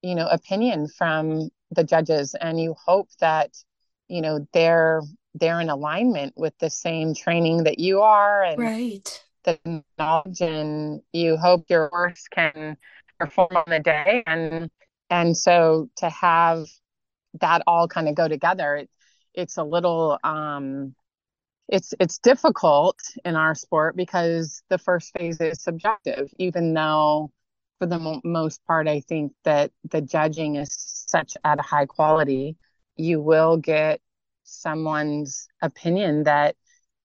you 0.03 0.15
know 0.15 0.27
opinion 0.29 0.89
from 0.89 1.51
the 1.71 1.85
judges 1.85 2.35
and 2.41 2.61
you 2.61 2.75
hope 2.79 3.09
that 3.21 3.51
you 4.09 4.21
know 4.21 4.47
they're 4.53 5.03
they're 5.35 5.61
in 5.61 5.69
alignment 5.69 6.33
with 6.37 6.55
the 6.59 6.71
same 6.71 7.15
training 7.15 7.65
that 7.65 7.79
you 7.79 8.01
are 8.01 8.43
and 8.45 8.59
right 8.59 9.25
the 9.47 9.85
knowledge 9.99 10.43
and 10.43 11.03
you 11.13 11.39
hope 11.39 11.67
your 11.71 11.89
horse 11.89 12.29
can 12.31 12.77
perform 13.19 13.57
on 13.57 13.65
the 13.69 13.81
day. 13.81 14.25
And 14.27 14.71
and 15.11 15.37
so 15.37 15.91
to 15.99 16.11
have 16.11 16.67
that 17.41 17.63
all 17.67 17.89
kind 17.89 18.09
of 18.09 18.15
go 18.15 18.29
together 18.29 18.77
it, 18.77 18.91
it's 19.35 19.59
a 19.59 19.65
little 19.65 20.19
um 20.25 20.95
it's 21.69 21.95
it's 22.01 22.19
difficult 22.19 22.99
in 23.25 23.37
our 23.37 23.55
sport 23.55 23.97
because 23.97 24.63
the 24.71 24.79
first 24.79 25.13
phase 25.19 25.41
is 25.41 25.63
subjective 25.63 26.31
even 26.39 26.75
though 26.75 27.31
for 27.79 27.87
the 27.87 27.99
mo- 27.99 28.21
most 28.25 28.65
part 28.67 28.89
i 28.89 29.01
think 29.01 29.33
that 29.45 29.73
the 29.91 30.01
judging 30.01 30.57
is 30.57 30.69
such 31.09 31.37
at 31.45 31.59
a 31.59 31.63
high 31.63 31.87
quality 31.87 32.57
you 32.97 33.21
will 33.21 33.57
get 33.57 34.01
someone's 34.45 35.49
opinion 35.63 36.25
that 36.25 36.57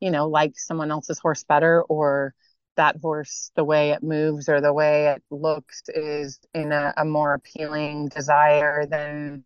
you 0.02 0.12
know, 0.12 0.28
like 0.28 0.58
someone 0.60 0.92
else's 0.92 1.20
horse 1.20 1.44
better 1.46 1.84
or 1.84 2.34
that 2.76 2.98
horse, 3.02 3.52
the 3.56 3.64
way 3.64 3.92
it 3.92 4.02
moves 4.02 4.50
or 4.50 4.60
the 4.60 4.74
way 4.74 5.08
it 5.08 5.24
looks 5.30 5.84
is 5.90 6.40
in 6.54 6.72
a, 6.72 6.94
a 6.98 7.06
more 7.06 7.34
appealing 7.34 8.10
desire 8.10 8.86
than, 8.86 9.46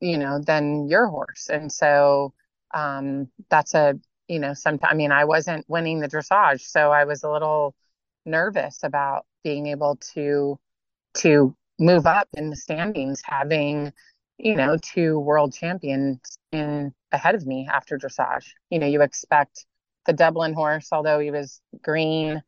you 0.00 0.16
know, 0.16 0.38
than 0.38 0.88
your 0.88 1.08
horse. 1.08 1.48
And 1.50 1.70
so 1.72 2.32
um, 2.72 3.28
that's 3.50 3.74
a, 3.74 3.98
you 4.28 4.38
know, 4.38 4.54
sometimes, 4.54 4.92
I 4.92 4.94
mean, 4.94 5.10
I 5.10 5.24
wasn't 5.24 5.68
winning 5.68 6.00
the 6.00 6.08
dressage, 6.08 6.60
so 6.60 6.92
I 6.92 7.04
was 7.04 7.24
a 7.24 7.30
little 7.30 7.74
nervous 8.24 8.84
about 8.84 9.26
being 9.42 9.66
able 9.66 9.96
to, 10.14 10.58
to 11.14 11.56
move 11.80 12.06
up 12.06 12.28
in 12.34 12.50
the 12.50 12.56
standings, 12.56 13.22
having, 13.24 13.92
you 14.38 14.54
know, 14.54 14.76
two 14.80 15.18
world 15.18 15.52
champions 15.52 16.20
in 16.52 16.92
ahead 17.10 17.34
of 17.34 17.46
me 17.46 17.68
after 17.72 17.98
dressage. 17.98 18.50
You 18.70 18.78
know, 18.78 18.86
you 18.86 19.02
expect 19.02 19.66
the 20.10 20.16
Dublin 20.16 20.54
horse, 20.54 20.88
although 20.90 21.20
he 21.20 21.30
was 21.30 21.60
green, 21.82 22.42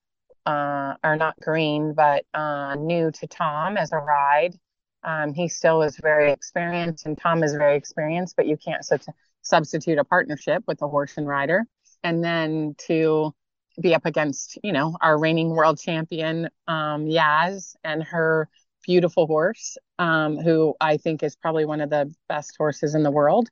uh, 0.46 0.94
or 1.04 1.14
not 1.14 1.38
green, 1.40 1.94
but 1.94 2.24
uh, 2.34 2.74
new 2.74 3.12
to 3.12 3.26
Tom 3.28 3.76
as 3.76 3.92
a 3.92 3.98
ride. 3.98 4.56
Um, 5.04 5.32
he 5.32 5.46
still 5.46 5.78
was 5.78 5.96
very 5.96 6.32
experienced, 6.32 7.06
and 7.06 7.16
Tom 7.16 7.44
is 7.44 7.52
very 7.52 7.76
experienced, 7.76 8.34
but 8.36 8.48
you 8.48 8.56
can't 8.56 8.84
su- 8.84 8.98
substitute 9.42 9.98
a 9.98 10.04
partnership 10.04 10.64
with 10.66 10.82
a 10.82 10.88
horse 10.88 11.16
and 11.16 11.28
rider. 11.28 11.64
And 12.02 12.22
then 12.22 12.74
to 12.88 13.32
be 13.80 13.94
up 13.94 14.06
against, 14.06 14.58
you 14.64 14.72
know, 14.72 14.96
our 15.00 15.16
reigning 15.16 15.50
world 15.50 15.78
champion, 15.78 16.48
um, 16.66 17.06
Yaz, 17.06 17.76
and 17.84 18.02
her 18.02 18.48
beautiful 18.84 19.28
horse, 19.28 19.76
um, 20.00 20.36
who 20.36 20.74
I 20.80 20.96
think 20.96 21.22
is 21.22 21.36
probably 21.36 21.64
one 21.64 21.80
of 21.80 21.90
the 21.90 22.12
best 22.28 22.56
horses 22.58 22.96
in 22.96 23.04
the 23.04 23.12
world. 23.12 23.48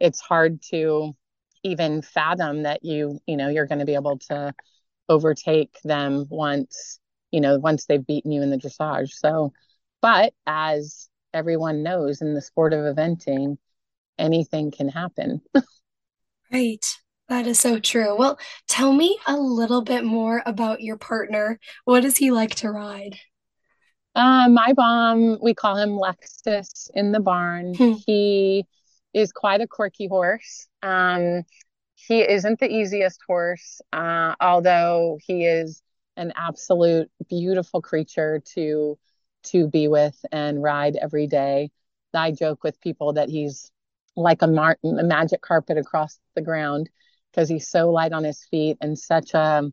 It's 0.00 0.20
hard 0.20 0.62
to 0.70 1.14
even 1.62 2.02
fathom 2.02 2.62
that 2.62 2.84
you 2.84 3.18
you 3.26 3.36
know 3.36 3.48
you're 3.48 3.66
going 3.66 3.78
to 3.78 3.84
be 3.84 3.94
able 3.94 4.18
to 4.18 4.54
overtake 5.08 5.76
them 5.84 6.26
once 6.28 6.98
you 7.30 7.40
know 7.40 7.58
once 7.58 7.86
they've 7.86 8.06
beaten 8.06 8.32
you 8.32 8.42
in 8.42 8.50
the 8.50 8.56
dressage. 8.56 9.10
So 9.12 9.52
but 10.02 10.32
as 10.46 11.08
everyone 11.32 11.82
knows 11.82 12.20
in 12.22 12.34
the 12.34 12.42
sport 12.42 12.72
of 12.72 12.80
eventing 12.80 13.58
anything 14.18 14.70
can 14.70 14.88
happen. 14.88 15.40
Right. 16.52 16.84
That 17.28 17.46
is 17.46 17.60
so 17.60 17.78
true. 17.78 18.16
Well 18.18 18.36
tell 18.66 18.92
me 18.92 19.16
a 19.26 19.36
little 19.36 19.82
bit 19.82 20.04
more 20.04 20.42
about 20.46 20.80
your 20.80 20.96
partner. 20.96 21.60
What 21.84 22.00
does 22.00 22.16
he 22.16 22.32
like 22.32 22.56
to 22.56 22.70
ride? 22.72 23.20
Um 24.16 24.54
Mai 24.54 24.72
Baum 24.72 25.38
we 25.40 25.54
call 25.54 25.76
him 25.76 25.90
lexus 25.90 26.90
in 26.92 27.12
the 27.12 27.20
barn. 27.20 27.74
Hmm. 27.74 27.92
he 28.04 28.66
is 29.12 29.32
quite 29.32 29.60
a 29.60 29.66
quirky 29.66 30.06
horse. 30.06 30.68
Um, 30.82 31.44
he 31.94 32.20
isn't 32.20 32.60
the 32.60 32.70
easiest 32.70 33.20
horse, 33.26 33.80
uh, 33.92 34.34
although 34.40 35.18
he 35.26 35.44
is 35.44 35.82
an 36.16 36.32
absolute 36.36 37.10
beautiful 37.28 37.82
creature 37.82 38.42
to 38.54 38.98
to 39.42 39.68
be 39.68 39.88
with 39.88 40.18
and 40.32 40.62
ride 40.62 40.96
every 40.96 41.26
day. 41.26 41.70
I 42.12 42.32
joke 42.32 42.64
with 42.64 42.80
people 42.80 43.14
that 43.14 43.28
he's 43.28 43.70
like 44.16 44.42
a, 44.42 44.46
mar- 44.46 44.78
a 44.84 45.04
magic 45.04 45.40
carpet 45.40 45.78
across 45.78 46.18
the 46.34 46.42
ground 46.42 46.90
because 47.30 47.48
he's 47.48 47.68
so 47.68 47.90
light 47.90 48.12
on 48.12 48.24
his 48.24 48.44
feet 48.50 48.76
and 48.80 48.98
such 48.98 49.32
a 49.34 49.70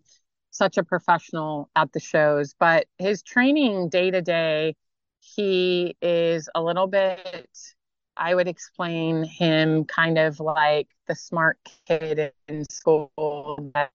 such 0.51 0.77
a 0.77 0.83
professional 0.83 1.69
at 1.75 1.91
the 1.93 1.99
shows. 1.99 2.55
But 2.59 2.87
his 2.97 3.21
training 3.23 3.89
day 3.89 4.11
to 4.11 4.21
day, 4.21 4.75
he 5.19 5.95
is 6.01 6.49
a 6.55 6.61
little 6.61 6.87
bit 6.87 7.75
I 8.17 8.35
would 8.35 8.47
explain 8.47 9.23
him 9.23 9.85
kind 9.85 10.17
of 10.17 10.39
like 10.39 10.87
the 11.07 11.15
smart 11.15 11.57
kid 11.87 12.31
in 12.47 12.65
school 12.69 13.71
that 13.73 13.91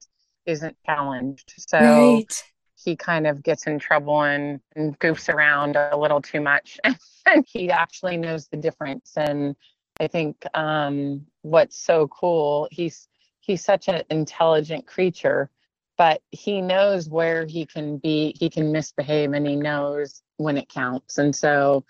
isn't 0.46 0.76
challenged. 0.86 1.54
So 1.68 1.78
right. 1.78 2.44
he 2.82 2.96
kind 2.96 3.26
of 3.26 3.42
gets 3.42 3.66
in 3.66 3.78
trouble 3.78 4.22
and, 4.22 4.60
and 4.76 4.98
goofs 4.98 5.32
around 5.32 5.76
a 5.76 5.96
little 5.96 6.22
too 6.22 6.40
much. 6.40 6.78
and 7.26 7.44
he 7.46 7.70
actually 7.70 8.16
knows 8.16 8.48
the 8.48 8.56
difference. 8.56 9.12
And 9.16 9.56
I 10.00 10.06
think 10.06 10.44
um, 10.54 11.26
what's 11.42 11.78
so 11.78 12.08
cool, 12.08 12.68
he's 12.70 13.08
he's 13.40 13.64
such 13.64 13.88
an 13.88 14.02
intelligent 14.08 14.86
creature, 14.86 15.50
but 15.98 16.22
he 16.30 16.62
knows 16.62 17.08
where 17.08 17.44
he 17.44 17.66
can 17.66 17.98
be, 17.98 18.34
he 18.38 18.48
can 18.48 18.72
misbehave 18.72 19.32
and 19.32 19.46
he 19.46 19.56
knows 19.56 20.22
when 20.36 20.56
it 20.56 20.68
counts. 20.68 21.18
And 21.18 21.34
so 21.34 21.84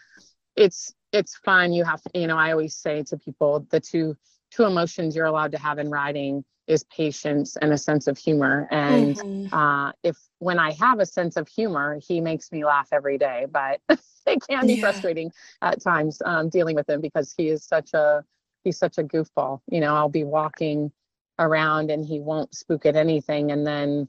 it's 0.56 0.94
it's 1.12 1.36
fun. 1.36 1.72
You 1.72 1.84
have, 1.84 2.00
to, 2.02 2.10
you 2.14 2.26
know, 2.26 2.38
I 2.38 2.52
always 2.52 2.74
say 2.74 3.02
to 3.04 3.16
people 3.16 3.66
the 3.70 3.80
two 3.80 4.16
two 4.50 4.64
emotions 4.64 5.16
you're 5.16 5.26
allowed 5.26 5.52
to 5.52 5.58
have 5.58 5.78
in 5.78 5.90
riding 5.90 6.44
is 6.66 6.84
patience 6.84 7.56
and 7.56 7.72
a 7.72 7.78
sense 7.78 8.06
of 8.06 8.16
humor. 8.16 8.68
And 8.70 9.16
mm-hmm. 9.16 9.54
uh, 9.54 9.92
if 10.02 10.16
when 10.38 10.58
I 10.58 10.72
have 10.72 11.00
a 11.00 11.06
sense 11.06 11.36
of 11.36 11.48
humor, 11.48 11.98
he 12.06 12.20
makes 12.20 12.52
me 12.52 12.64
laugh 12.64 12.88
every 12.92 13.18
day. 13.18 13.46
But 13.50 13.80
it 14.26 14.42
can 14.48 14.66
be 14.66 14.74
yeah. 14.74 14.80
frustrating 14.80 15.32
at 15.60 15.82
times 15.82 16.20
um, 16.24 16.48
dealing 16.48 16.76
with 16.76 16.88
him 16.88 17.00
because 17.00 17.34
he 17.36 17.48
is 17.48 17.64
such 17.64 17.94
a 17.94 18.24
he's 18.64 18.78
such 18.78 18.98
a 18.98 19.02
goofball. 19.02 19.60
You 19.68 19.80
know, 19.80 19.94
I'll 19.94 20.08
be 20.08 20.24
walking 20.24 20.92
around 21.38 21.90
and 21.90 22.04
he 22.04 22.20
won't 22.20 22.54
spook 22.54 22.86
at 22.86 22.96
anything, 22.96 23.50
and 23.50 23.66
then 23.66 24.08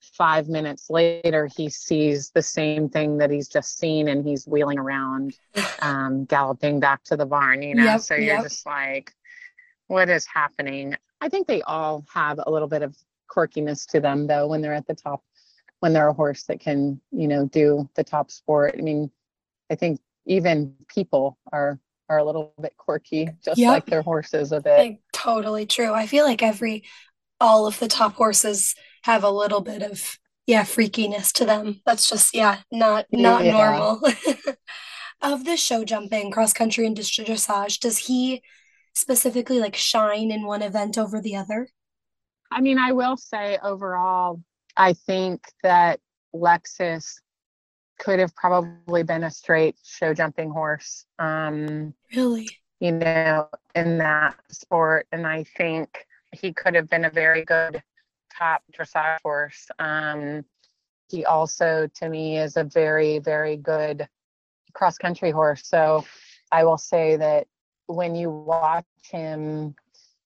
five 0.00 0.48
minutes 0.48 0.88
later 0.90 1.48
he 1.56 1.68
sees 1.68 2.30
the 2.30 2.42
same 2.42 2.88
thing 2.88 3.18
that 3.18 3.30
he's 3.30 3.48
just 3.48 3.78
seen 3.78 4.08
and 4.08 4.26
he's 4.26 4.46
wheeling 4.46 4.78
around 4.78 5.34
um, 5.82 6.24
galloping 6.24 6.80
back 6.80 7.02
to 7.04 7.16
the 7.16 7.26
barn 7.26 7.62
you 7.62 7.74
know 7.74 7.84
yep, 7.84 8.00
so 8.00 8.14
you're 8.14 8.34
yep. 8.34 8.42
just 8.42 8.64
like 8.66 9.12
what 9.88 10.08
is 10.08 10.26
happening 10.26 10.94
i 11.20 11.28
think 11.28 11.46
they 11.46 11.62
all 11.62 12.04
have 12.12 12.38
a 12.46 12.50
little 12.50 12.68
bit 12.68 12.82
of 12.82 12.96
quirkiness 13.30 13.86
to 13.86 14.00
them 14.00 14.26
though 14.26 14.46
when 14.46 14.60
they're 14.60 14.74
at 14.74 14.86
the 14.86 14.94
top 14.94 15.22
when 15.80 15.92
they're 15.92 16.08
a 16.08 16.14
horse 16.14 16.44
that 16.44 16.60
can, 16.60 17.00
you 17.12 17.28
know, 17.28 17.46
do 17.46 17.88
the 17.94 18.04
top 18.04 18.30
sport. 18.30 18.74
I 18.78 18.82
mean, 18.82 19.10
I 19.70 19.74
think 19.74 20.00
even 20.26 20.74
people 20.88 21.38
are 21.52 21.78
are 22.10 22.18
a 22.18 22.24
little 22.24 22.54
bit 22.60 22.74
quirky, 22.78 23.28
just 23.44 23.58
yep. 23.58 23.70
like 23.70 23.86
their 23.86 24.00
horses 24.00 24.52
a 24.52 24.60
bit. 24.60 24.78
Like, 24.78 25.00
totally 25.12 25.66
true. 25.66 25.92
I 25.92 26.06
feel 26.06 26.24
like 26.24 26.42
every 26.42 26.84
all 27.40 27.66
of 27.66 27.78
the 27.78 27.88
top 27.88 28.14
horses 28.14 28.74
have 29.02 29.24
a 29.24 29.30
little 29.30 29.60
bit 29.60 29.82
of 29.82 30.18
yeah 30.46 30.62
freakiness 30.62 31.32
to 31.32 31.44
them. 31.44 31.80
That's 31.86 32.08
just 32.08 32.34
yeah 32.34 32.58
not 32.72 33.06
not 33.12 33.44
yeah. 33.44 33.52
normal. 33.52 34.00
of 35.20 35.44
the 35.44 35.56
show 35.56 35.84
jumping, 35.84 36.30
cross 36.30 36.52
country, 36.52 36.86
and 36.86 36.96
dressage, 36.96 37.80
does 37.80 37.98
he 37.98 38.42
specifically 38.94 39.60
like 39.60 39.76
shine 39.76 40.30
in 40.30 40.46
one 40.46 40.62
event 40.62 40.98
over 40.98 41.20
the 41.20 41.36
other? 41.36 41.68
I 42.50 42.60
mean, 42.60 42.78
I 42.78 42.92
will 42.92 43.16
say 43.16 43.58
overall, 43.62 44.40
I 44.76 44.94
think 44.94 45.42
that 45.62 46.00
Lexus 46.34 47.20
could 47.98 48.18
have 48.20 48.34
probably 48.34 49.02
been 49.02 49.24
a 49.24 49.30
straight 49.30 49.76
show 49.84 50.14
jumping 50.14 50.50
horse. 50.50 51.04
Um, 51.18 51.94
really? 52.14 52.48
You 52.80 52.92
know, 52.92 53.48
in 53.74 53.98
that 53.98 54.36
sport. 54.50 55.06
And 55.10 55.26
I 55.26 55.44
think 55.56 56.06
he 56.32 56.52
could 56.52 56.74
have 56.74 56.88
been 56.88 57.04
a 57.04 57.10
very 57.10 57.44
good 57.44 57.82
top 58.38 58.62
dressage 58.72 59.18
horse. 59.22 59.68
Um, 59.78 60.44
he 61.10 61.24
also, 61.24 61.88
to 61.96 62.08
me, 62.08 62.38
is 62.38 62.56
a 62.56 62.64
very, 62.64 63.18
very 63.18 63.56
good 63.56 64.08
cross 64.74 64.98
country 64.98 65.30
horse. 65.30 65.62
So 65.66 66.04
I 66.52 66.64
will 66.64 66.78
say 66.78 67.16
that 67.16 67.46
when 67.86 68.14
you 68.14 68.30
watch 68.30 68.84
him, 69.10 69.74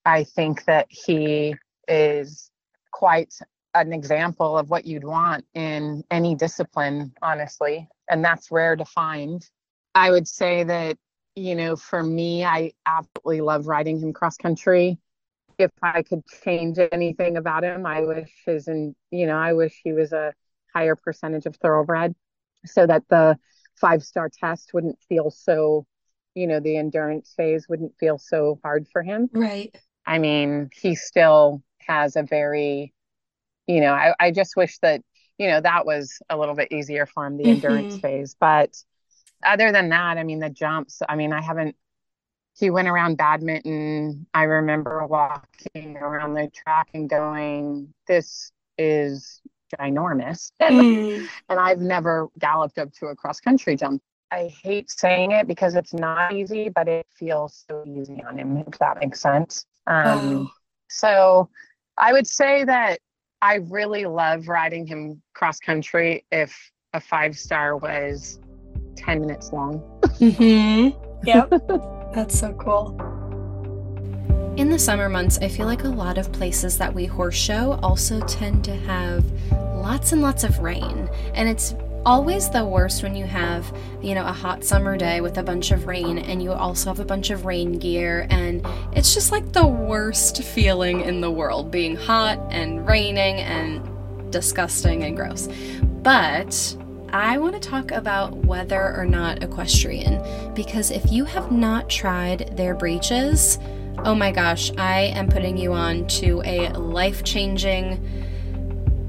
I 0.05 0.25
think 0.25 0.65
that 0.65 0.87
he 0.91 1.55
is 1.89 2.51
quite 2.93 3.35
an 3.75 3.93
example 3.93 4.59
of 4.59 4.69
what 4.69 4.85
you'd 4.85 5.05
want 5.05 5.45
in 5.55 6.05
any 6.11 6.35
discipline, 6.35 7.13
honestly. 7.23 7.89
And 8.11 8.25
that's 8.25 8.51
rare 8.51 8.77
to 8.77 8.85
find. 8.85 9.49
I 9.95 10.11
would 10.11 10.29
say 10.29 10.65
that, 10.65 10.99
you 11.37 11.55
know, 11.55 11.77
for 11.77 12.03
me, 12.03 12.45
I 12.45 12.73
absolutely 12.85 13.41
love 13.41 13.67
riding 13.67 14.01
him 14.01 14.13
cross 14.13 14.37
country. 14.37 14.99
If 15.59 15.71
I 15.83 16.03
could 16.03 16.23
change 16.45 16.79
anything 16.91 17.37
about 17.37 17.65
him, 17.65 17.87
I 17.87 18.03
wish 18.03 18.31
his, 18.47 18.69
and 18.69 18.95
you 19.11 19.27
know, 19.27 19.37
I 19.37 19.53
wish 19.53 19.81
he 19.83 19.93
was 19.93 20.13
a 20.13 20.33
higher 20.75 20.97
percentage 20.97 21.47
of 21.47 21.57
thoroughbred 21.57 22.15
so 22.65 22.87
that 22.87 23.03
the 23.09 23.39
five 23.81 24.03
star 24.03 24.29
test 24.29 24.73
wouldn't 24.75 24.99
feel 25.09 25.31
so, 25.31 25.87
you 26.35 26.47
know, 26.47 26.61
the 26.61 26.77
endurance 26.77 27.35
phase 27.37 27.69
wouldn't 27.69 27.97
feel 27.99 28.19
so 28.19 28.59
hard 28.63 28.87
for 28.93 29.03
him. 29.03 29.29
Right. 29.33 29.77
I 30.07 30.19
mean, 30.19 30.71
he 30.73 30.95
still 30.95 31.63
has 31.87 32.17
a 32.17 32.23
very 32.23 32.93
you 33.67 33.81
know, 33.81 33.93
I, 33.93 34.15
I 34.19 34.31
just 34.31 34.57
wish 34.57 34.79
that, 34.79 35.03
you 35.39 35.49
know, 35.49 35.61
that 35.61 35.87
was 35.87 36.21
a 36.29 36.37
little 36.37 36.55
bit 36.55 36.73
easier 36.73 37.07
for 37.07 37.27
him, 37.27 37.37
the 37.37 37.45
mm-hmm. 37.45 37.53
endurance 37.53 37.99
phase. 37.99 38.37
But 38.39 38.77
other 39.45 39.73
than 39.73 39.91
that, 39.91 40.19
I 40.19 40.25
mean, 40.25 40.41
the 40.41 40.51
jumps, 40.51 41.01
I 41.09 41.17
mean, 41.17 41.33
I 41.33 41.41
haven't, 41.41 41.77
he 42.55 42.71
went 42.71 42.89
around 42.89 43.17
badminton. 43.17 44.27
I 44.35 44.45
remember 44.45 45.07
walking 45.07 45.97
around 45.97 46.35
the 46.35 46.51
track 46.55 46.89
and 46.95 47.09
going, 47.09 47.93
this 48.07 48.53
is 48.79 49.41
ginormous. 49.79 50.53
Mm. 50.61 51.27
and 51.49 51.59
I've 51.59 51.81
never 51.81 52.29
galloped 52.39 52.79
up 52.79 52.93
to 52.95 53.07
a 53.07 53.17
cross 53.17 53.41
country 53.41 53.77
jump. 53.77 54.03
I 54.31 54.51
hate 54.63 54.91
saying 54.91 55.33
it 55.33 55.47
because 55.47 55.75
it's 55.75 55.93
not 55.93 56.33
easy, 56.33 56.71
but 56.71 56.89
it 56.89 57.07
feels 57.11 57.65
so 57.69 57.85
easy 57.87 58.23
on 58.27 58.39
him, 58.39 58.57
if 58.59 58.79
that 58.79 58.99
makes 59.01 59.21
sense. 59.21 59.67
Um, 59.87 60.47
oh. 60.47 60.51
So 60.89 61.51
I 61.99 62.13
would 62.13 62.27
say 62.27 62.65
that 62.65 63.01
I 63.43 63.57
really 63.57 64.07
love 64.07 64.49
riding 64.49 64.87
him 64.87 65.21
cross 65.35 65.59
country 65.59 66.25
if 66.31 66.71
a 66.95 67.01
five 67.01 67.37
star 67.37 67.77
was 67.77 68.41
10 68.97 69.21
minutes 69.21 69.53
long. 69.53 69.81
mm-hmm. 70.19 70.99
Yep. 71.25 72.02
That's 72.15 72.39
so 72.39 72.53
cool. 72.55 72.99
In 74.57 74.69
the 74.69 74.79
summer 74.79 75.09
months, 75.09 75.39
I 75.41 75.49
feel 75.49 75.67
like 75.67 75.85
a 75.85 75.89
lot 75.89 76.19
of 76.19 76.31
places 76.31 76.77
that 76.77 76.93
we 76.93 77.07
horse 77.07 77.35
show 77.35 77.79
also 77.83 78.21
tend 78.27 78.65
to 78.67 78.75
have 78.75 79.25
lots 79.51 80.13
and 80.13 80.21
lots 80.21 80.45
of 80.45 80.59
rain. 80.59 81.09
And 81.35 81.49
it's 81.49 81.75
always 82.05 82.51
the 82.51 82.65
worst 82.65 83.03
when 83.03 83.15
you 83.15 83.25
have, 83.25 83.75
you 84.03 84.15
know, 84.15 84.27
a 84.27 84.33
hot 84.33 84.63
summer 84.63 84.99
day 84.99 85.23
with 85.23 85.39
a 85.39 85.43
bunch 85.43 85.71
of 85.71 85.87
rain 85.87 86.19
and 86.19 86.43
you 86.43 86.53
also 86.53 86.91
have 86.91 87.01
a 87.01 87.05
bunch 87.05 87.31
of 87.31 87.47
rain 87.47 87.79
gear 87.79 88.27
and 88.29 88.67
it's 88.93 89.15
just 89.15 89.33
like 89.33 89.53
the 89.53 89.67
worst 89.67 90.43
feeling 90.43 91.01
in 91.01 91.23
the 91.23 91.31
world 91.31 91.71
being 91.71 91.97
hot 91.97 92.39
and 92.51 92.87
raining 92.87 93.37
and 93.37 93.89
disgusting 94.31 95.05
and 95.05 95.17
gross. 95.17 95.49
But 96.03 96.77
I 97.13 97.37
want 97.37 97.61
to 97.61 97.69
talk 97.69 97.91
about 97.91 98.35
weather 98.47 98.95
or 98.97 99.05
not 99.05 99.43
equestrian 99.43 100.55
because 100.55 100.91
if 100.91 101.13
you 101.13 101.27
have 101.27 101.53
not 101.53 101.91
tried 101.91 102.57
their 102.57 102.75
breeches, 102.75 103.59
oh 103.99 104.15
my 104.15 104.33
gosh, 104.33 104.73
I 104.79 105.13
am 105.15 105.29
putting 105.29 105.59
you 105.59 105.75
on 105.75 106.07
to 106.07 106.41
a 106.47 106.71
life-changing 106.71 108.01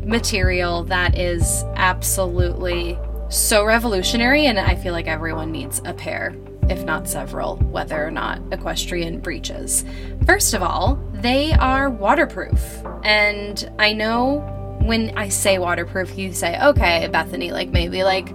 material 0.04 0.84
that 0.84 1.18
is 1.18 1.64
absolutely 1.76 3.00
so 3.30 3.64
revolutionary, 3.64 4.48
and 4.48 4.60
I 4.60 4.76
feel 4.76 4.92
like 4.92 5.08
everyone 5.08 5.54
needs 5.54 5.82
a 5.86 5.94
pair, 5.94 6.36
if 6.70 6.84
not 6.84 7.08
several, 7.08 7.56
weather 7.72 8.06
or 8.06 8.12
not 8.12 8.42
equestrian 8.52 9.22
breeches. 9.22 9.86
First 10.26 10.54
of 10.54 10.62
all, 10.62 11.02
they 11.14 11.54
are 11.54 11.90
waterproof, 11.90 12.84
and 13.04 13.72
I 13.80 13.94
know 13.94 14.60
when 14.86 15.18
I 15.18 15.30
say 15.30 15.58
waterproof, 15.58 16.18
you 16.18 16.34
say, 16.34 16.60
okay, 16.62 17.08
Bethany, 17.08 17.52
like 17.52 17.70
maybe 17.70 18.04
like 18.04 18.30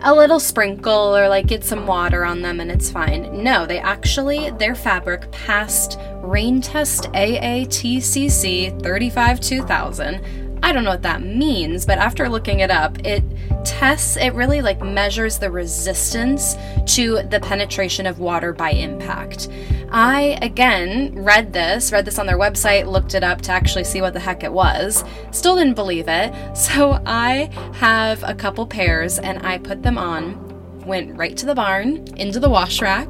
a 0.00 0.12
little 0.14 0.40
sprinkle 0.40 1.16
or 1.16 1.28
like 1.28 1.46
get 1.46 1.64
some 1.64 1.86
water 1.86 2.24
on 2.24 2.42
them 2.42 2.60
and 2.60 2.70
it's 2.70 2.90
fine. 2.90 3.42
No, 3.42 3.66
they 3.66 3.78
actually, 3.78 4.50
their 4.52 4.74
fabric 4.74 5.30
passed 5.30 5.98
rain 6.16 6.60
test 6.60 7.04
AATCC 7.12 8.82
35 8.82 9.40
2000 9.40 10.42
I 10.64 10.72
don't 10.72 10.84
know 10.84 10.90
what 10.90 11.02
that 11.02 11.22
means, 11.22 11.84
but 11.84 11.98
after 11.98 12.28
looking 12.28 12.60
it 12.60 12.70
up, 12.70 13.04
it 13.04 13.24
tests, 13.64 14.16
it 14.16 14.34
really 14.34 14.62
like 14.62 14.80
measures 14.82 15.38
the 15.38 15.50
resistance 15.50 16.56
to 16.94 17.22
the 17.22 17.40
penetration 17.40 18.06
of 18.06 18.18
water 18.18 18.52
by 18.52 18.70
impact. 18.70 19.48
I 19.90 20.38
again 20.40 21.12
read 21.14 21.52
this, 21.52 21.92
read 21.92 22.04
this 22.04 22.18
on 22.18 22.26
their 22.26 22.38
website, 22.38 22.86
looked 22.86 23.14
it 23.14 23.22
up 23.22 23.42
to 23.42 23.52
actually 23.52 23.84
see 23.84 24.00
what 24.00 24.14
the 24.14 24.20
heck 24.20 24.42
it 24.42 24.52
was. 24.52 25.04
Still 25.30 25.56
didn't 25.56 25.74
believe 25.74 26.08
it. 26.08 26.32
So 26.72 27.02
I 27.04 27.50
have 27.74 28.22
a 28.22 28.34
couple 28.34 28.66
pairs 28.66 29.18
and 29.18 29.44
I 29.44 29.58
put 29.58 29.82
them 29.82 29.98
on 29.98 30.52
went 30.86 31.16
right 31.16 31.36
to 31.36 31.46
the 31.46 31.54
barn, 31.54 32.06
into 32.16 32.40
the 32.40 32.50
wash 32.50 32.80
rack, 32.80 33.08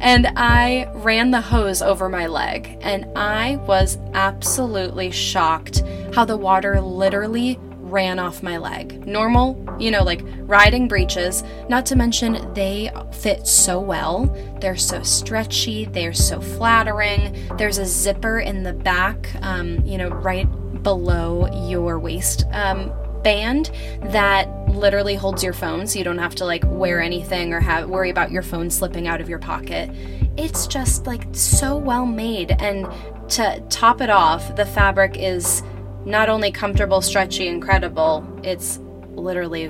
and 0.00 0.26
I 0.36 0.90
ran 0.94 1.30
the 1.30 1.40
hose 1.40 1.82
over 1.82 2.08
my 2.08 2.26
leg. 2.26 2.78
And 2.80 3.06
I 3.16 3.56
was 3.66 3.98
absolutely 4.14 5.10
shocked 5.10 5.82
how 6.14 6.24
the 6.24 6.36
water 6.36 6.80
literally 6.80 7.58
ran 7.92 8.18
off 8.18 8.42
my 8.42 8.56
leg. 8.56 9.06
Normal, 9.06 9.76
you 9.78 9.90
know, 9.90 10.02
like 10.02 10.22
riding 10.40 10.88
breeches, 10.88 11.44
not 11.68 11.84
to 11.86 11.96
mention 11.96 12.52
they 12.54 12.90
fit 13.12 13.46
so 13.46 13.78
well. 13.78 14.24
They're 14.60 14.76
so 14.76 15.02
stretchy, 15.02 15.84
they're 15.84 16.14
so 16.14 16.40
flattering. 16.40 17.48
There's 17.58 17.78
a 17.78 17.84
zipper 17.84 18.40
in 18.40 18.62
the 18.62 18.72
back, 18.72 19.28
um, 19.42 19.84
you 19.84 19.98
know, 19.98 20.08
right 20.08 20.48
below 20.82 21.68
your 21.68 21.98
waist 21.98 22.44
um, 22.52 22.90
band 23.22 23.70
that 24.04 24.48
literally 24.68 25.14
holds 25.14 25.44
your 25.44 25.52
phone 25.52 25.86
so 25.86 25.98
you 25.98 26.04
don't 26.04 26.18
have 26.18 26.34
to 26.34 26.44
like 26.46 26.64
wear 26.66 27.00
anything 27.00 27.52
or 27.52 27.60
have 27.60 27.88
worry 27.88 28.10
about 28.10 28.30
your 28.30 28.42
phone 28.42 28.70
slipping 28.70 29.06
out 29.06 29.20
of 29.20 29.28
your 29.28 29.38
pocket. 29.38 29.90
It's 30.36 30.66
just 30.66 31.06
like 31.06 31.26
so 31.32 31.76
well 31.76 32.06
made 32.06 32.52
and 32.52 32.86
to 33.32 33.62
top 33.70 34.00
it 34.00 34.10
off, 34.10 34.56
the 34.56 34.66
fabric 34.66 35.16
is 35.16 35.62
not 36.04 36.28
only 36.28 36.50
comfortable, 36.50 37.00
stretchy, 37.00 37.48
incredible, 37.48 38.26
it's 38.42 38.78
literally 39.14 39.68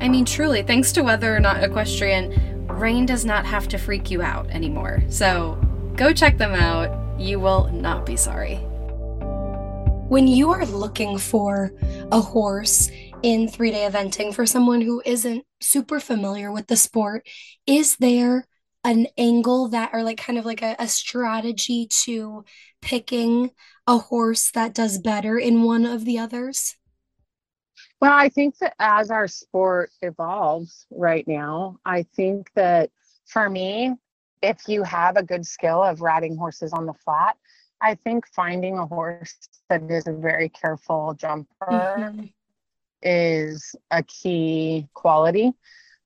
I 0.00 0.08
mean, 0.08 0.24
truly, 0.24 0.62
thanks 0.62 0.92
to 0.92 1.02
weather 1.02 1.36
or 1.36 1.40
not 1.40 1.62
equestrian, 1.62 2.66
rain 2.68 3.04
does 3.04 3.24
not 3.24 3.44
have 3.44 3.68
to 3.68 3.78
freak 3.78 4.10
you 4.10 4.22
out 4.22 4.48
anymore. 4.50 5.02
So 5.08 5.60
go 5.94 6.12
check 6.12 6.38
them 6.38 6.54
out. 6.54 7.20
You 7.20 7.38
will 7.38 7.70
not 7.70 8.06
be 8.06 8.16
sorry. 8.16 8.56
When 10.08 10.26
you 10.26 10.50
are 10.50 10.66
looking 10.66 11.18
for 11.18 11.72
a 12.10 12.20
horse 12.20 12.90
in 13.22 13.48
three 13.48 13.70
day 13.70 13.88
eventing 13.88 14.34
for 14.34 14.44
someone 14.46 14.80
who 14.80 15.02
isn't 15.04 15.44
super 15.60 16.00
familiar 16.00 16.50
with 16.50 16.66
the 16.66 16.76
sport, 16.76 17.26
is 17.66 17.96
there 17.96 18.46
an 18.84 19.06
angle 19.16 19.68
that, 19.68 19.90
or 19.92 20.02
like 20.02 20.18
kind 20.18 20.38
of 20.38 20.44
like 20.44 20.62
a, 20.62 20.74
a 20.78 20.88
strategy 20.88 21.86
to 21.86 22.44
picking 22.80 23.50
a 23.86 23.98
horse 23.98 24.50
that 24.50 24.74
does 24.74 24.98
better 24.98 25.38
in 25.38 25.62
one 25.62 25.86
of 25.86 26.04
the 26.04 26.18
others? 26.18 26.76
Well, 28.00 28.12
I 28.12 28.28
think 28.28 28.58
that 28.58 28.74
as 28.80 29.12
our 29.12 29.28
sport 29.28 29.90
evolves 30.02 30.86
right 30.90 31.26
now, 31.26 31.78
I 31.84 32.02
think 32.16 32.50
that 32.56 32.90
for 33.26 33.48
me, 33.48 33.94
if 34.42 34.66
you 34.66 34.82
have 34.82 35.16
a 35.16 35.22
good 35.22 35.46
skill 35.46 35.80
of 35.80 36.00
riding 36.00 36.36
horses 36.36 36.72
on 36.72 36.86
the 36.86 36.94
flat, 36.94 37.36
I 37.80 37.94
think 37.94 38.26
finding 38.26 38.78
a 38.78 38.86
horse 38.86 39.36
that 39.68 39.88
is 39.88 40.08
a 40.08 40.12
very 40.12 40.48
careful 40.48 41.14
jumper 41.14 41.46
mm-hmm. 41.68 42.24
Is 43.02 43.74
a 43.90 44.02
key 44.02 44.88
quality. 44.94 45.52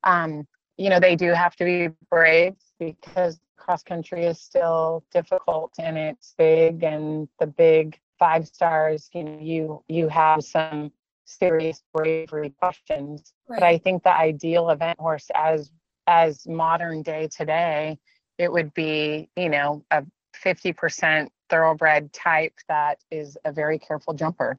Um, 0.03 0.47
you 0.77 0.89
know, 0.89 0.99
they 0.99 1.15
do 1.15 1.31
have 1.31 1.55
to 1.57 1.65
be 1.65 1.89
brave 2.09 2.55
because 2.79 3.39
cross 3.57 3.83
country 3.83 4.25
is 4.25 4.39
still 4.39 5.03
difficult 5.11 5.73
and 5.79 5.97
it's 5.97 6.33
big 6.37 6.83
and 6.83 7.27
the 7.39 7.47
big 7.47 7.99
five 8.17 8.47
stars, 8.47 9.09
you 9.13 9.23
know, 9.23 9.39
you 9.39 9.83
you 9.87 10.07
have 10.07 10.43
some 10.43 10.91
serious 11.25 11.83
bravery 11.93 12.53
questions. 12.59 13.33
Right. 13.47 13.59
But 13.59 13.65
I 13.65 13.77
think 13.77 14.03
the 14.03 14.15
ideal 14.15 14.69
event 14.69 14.99
horse 14.99 15.27
as 15.35 15.71
as 16.07 16.47
modern 16.47 17.01
day 17.01 17.27
today, 17.27 17.99
it 18.37 18.51
would 18.51 18.73
be, 18.73 19.29
you 19.35 19.49
know, 19.49 19.83
a 19.91 20.05
50% 20.43 21.27
thoroughbred 21.49 22.13
type 22.13 22.53
that 22.69 22.99
is 23.11 23.37
a 23.43 23.51
very 23.51 23.77
careful 23.77 24.13
jumper. 24.13 24.57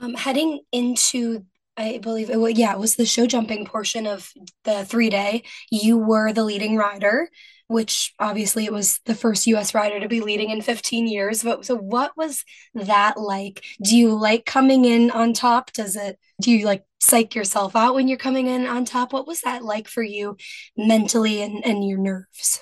Um, 0.00 0.14
heading 0.14 0.60
into 0.72 1.44
I 1.76 1.98
believe 1.98 2.28
it 2.28 2.38
was, 2.38 2.58
yeah, 2.58 2.72
it 2.72 2.78
was 2.78 2.96
the 2.96 3.06
show 3.06 3.26
jumping 3.26 3.64
portion 3.64 4.06
of 4.06 4.30
the 4.64 4.84
three 4.84 5.08
day. 5.10 5.44
You 5.70 5.96
were 5.96 6.32
the 6.32 6.44
leading 6.44 6.76
rider, 6.76 7.30
which 7.66 8.12
obviously 8.18 8.66
it 8.66 8.72
was 8.72 9.00
the 9.06 9.14
first 9.14 9.46
US 9.46 9.74
rider 9.74 9.98
to 9.98 10.08
be 10.08 10.20
leading 10.20 10.50
in 10.50 10.60
15 10.60 11.06
years. 11.06 11.42
But 11.42 11.64
so 11.64 11.76
what 11.76 12.16
was 12.16 12.44
that 12.74 13.18
like? 13.18 13.64
Do 13.82 13.96
you 13.96 14.14
like 14.14 14.44
coming 14.44 14.84
in 14.84 15.10
on 15.10 15.32
top? 15.32 15.72
Does 15.72 15.96
it 15.96 16.18
do 16.40 16.50
you 16.50 16.66
like 16.66 16.84
psych 17.00 17.34
yourself 17.34 17.74
out 17.74 17.94
when 17.94 18.06
you're 18.06 18.18
coming 18.18 18.48
in 18.48 18.66
on 18.66 18.84
top? 18.84 19.12
What 19.12 19.26
was 19.26 19.40
that 19.40 19.64
like 19.64 19.88
for 19.88 20.02
you 20.02 20.36
mentally 20.76 21.40
and, 21.40 21.64
and 21.64 21.88
your 21.88 21.98
nerves? 21.98 22.60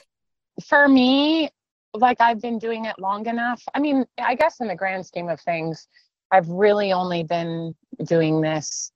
For 0.68 0.86
me, 0.86 1.50
like 1.94 2.20
I've 2.20 2.40
been 2.40 2.58
doing 2.58 2.84
it 2.84 2.96
long 2.98 3.26
enough. 3.26 3.62
I 3.74 3.80
mean, 3.80 4.04
I 4.18 4.36
guess 4.36 4.60
in 4.60 4.68
the 4.68 4.76
grand 4.76 5.04
scheme 5.04 5.28
of 5.28 5.40
things, 5.40 5.88
I've 6.30 6.48
really 6.48 6.92
only 6.92 7.24
been 7.24 7.74
doing 8.04 8.40
this 8.40 8.92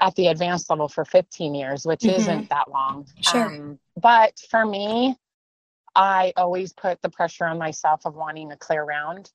at 0.00 0.14
the 0.14 0.28
advanced 0.28 0.70
level 0.70 0.88
for 0.88 1.04
15 1.04 1.54
years, 1.54 1.84
which 1.84 2.00
mm-hmm. 2.00 2.20
isn't 2.20 2.48
that 2.50 2.70
long. 2.70 3.06
Sure. 3.20 3.46
Um, 3.46 3.78
but 4.00 4.38
for 4.50 4.64
me, 4.64 5.16
I 5.94 6.32
always 6.36 6.72
put 6.72 7.02
the 7.02 7.08
pressure 7.08 7.44
on 7.44 7.58
myself 7.58 8.02
of 8.04 8.14
wanting 8.14 8.52
a 8.52 8.56
clear 8.56 8.84
round. 8.84 9.30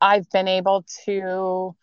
I've 0.00 0.28
been 0.30 0.48
able 0.48 0.84
to 1.04 1.76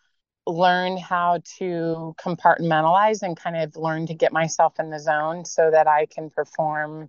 learn 0.46 0.96
how 0.96 1.40
to 1.58 2.14
compartmentalize 2.20 3.22
and 3.22 3.36
kind 3.36 3.56
of 3.56 3.76
learn 3.76 4.06
to 4.06 4.14
get 4.14 4.32
myself 4.32 4.74
in 4.78 4.90
the 4.90 5.00
zone 5.00 5.44
so 5.44 5.70
that 5.70 5.86
I 5.86 6.06
can 6.06 6.30
perform 6.30 7.08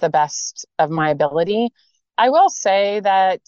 the 0.00 0.10
best 0.10 0.66
of 0.78 0.90
my 0.90 1.10
ability. 1.10 1.70
I 2.18 2.30
will 2.30 2.50
say 2.50 3.00
that 3.00 3.40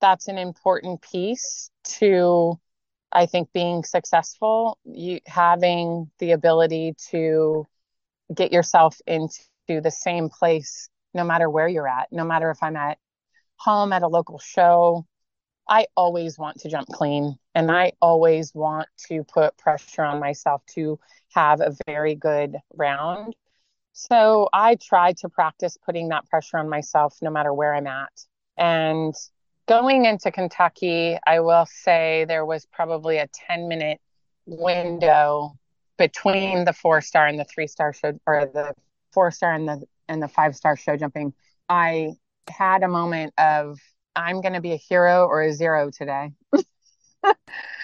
that's 0.00 0.28
an 0.28 0.38
important 0.38 1.02
piece 1.02 1.70
to 1.84 2.58
I 3.12 3.26
think 3.26 3.52
being 3.52 3.82
successful, 3.84 4.78
you 4.84 5.20
having 5.26 6.10
the 6.18 6.32
ability 6.32 6.94
to 7.10 7.66
get 8.34 8.52
yourself 8.52 9.00
into 9.06 9.40
the 9.68 9.90
same 9.90 10.28
place 10.28 10.88
no 11.12 11.24
matter 11.24 11.50
where 11.50 11.68
you're 11.68 11.88
at, 11.88 12.08
no 12.12 12.24
matter 12.24 12.50
if 12.50 12.62
I'm 12.62 12.76
at 12.76 12.98
home 13.56 13.92
at 13.92 14.02
a 14.02 14.08
local 14.08 14.38
show, 14.38 15.06
I 15.68 15.86
always 15.96 16.38
want 16.38 16.60
to 16.60 16.68
jump 16.68 16.88
clean 16.88 17.36
and 17.54 17.70
I 17.70 17.92
always 18.00 18.52
want 18.54 18.88
to 19.08 19.24
put 19.24 19.56
pressure 19.56 20.02
on 20.02 20.18
myself 20.20 20.62
to 20.74 20.98
have 21.34 21.60
a 21.60 21.76
very 21.86 22.14
good 22.14 22.56
round. 22.74 23.34
So 23.92 24.48
I 24.52 24.76
try 24.76 25.12
to 25.14 25.28
practice 25.28 25.76
putting 25.84 26.08
that 26.08 26.26
pressure 26.26 26.58
on 26.58 26.68
myself 26.68 27.16
no 27.22 27.30
matter 27.30 27.52
where 27.52 27.74
I'm 27.74 27.86
at. 27.86 28.12
And 28.56 29.14
going 29.70 30.04
into 30.04 30.32
Kentucky, 30.32 31.16
I 31.24 31.38
will 31.38 31.64
say 31.64 32.24
there 32.26 32.44
was 32.44 32.66
probably 32.66 33.18
a 33.18 33.28
10 33.46 33.68
minute 33.68 34.00
window 34.44 35.52
between 35.96 36.64
the 36.64 36.72
four 36.72 37.00
star 37.00 37.28
and 37.28 37.38
the 37.38 37.44
three 37.44 37.68
star 37.68 37.92
show 37.92 38.18
or 38.26 38.46
the 38.52 38.74
four 39.12 39.30
star 39.30 39.54
and 39.54 39.68
the 39.68 39.80
and 40.08 40.20
the 40.20 40.26
five 40.26 40.56
star 40.56 40.76
show 40.76 40.96
jumping. 40.96 41.32
I 41.68 42.14
had 42.48 42.82
a 42.82 42.88
moment 42.88 43.32
of 43.38 43.78
I'm 44.16 44.40
going 44.40 44.54
to 44.54 44.60
be 44.60 44.72
a 44.72 44.76
hero 44.76 45.26
or 45.26 45.42
a 45.42 45.52
zero 45.52 45.90
today. 45.96 46.32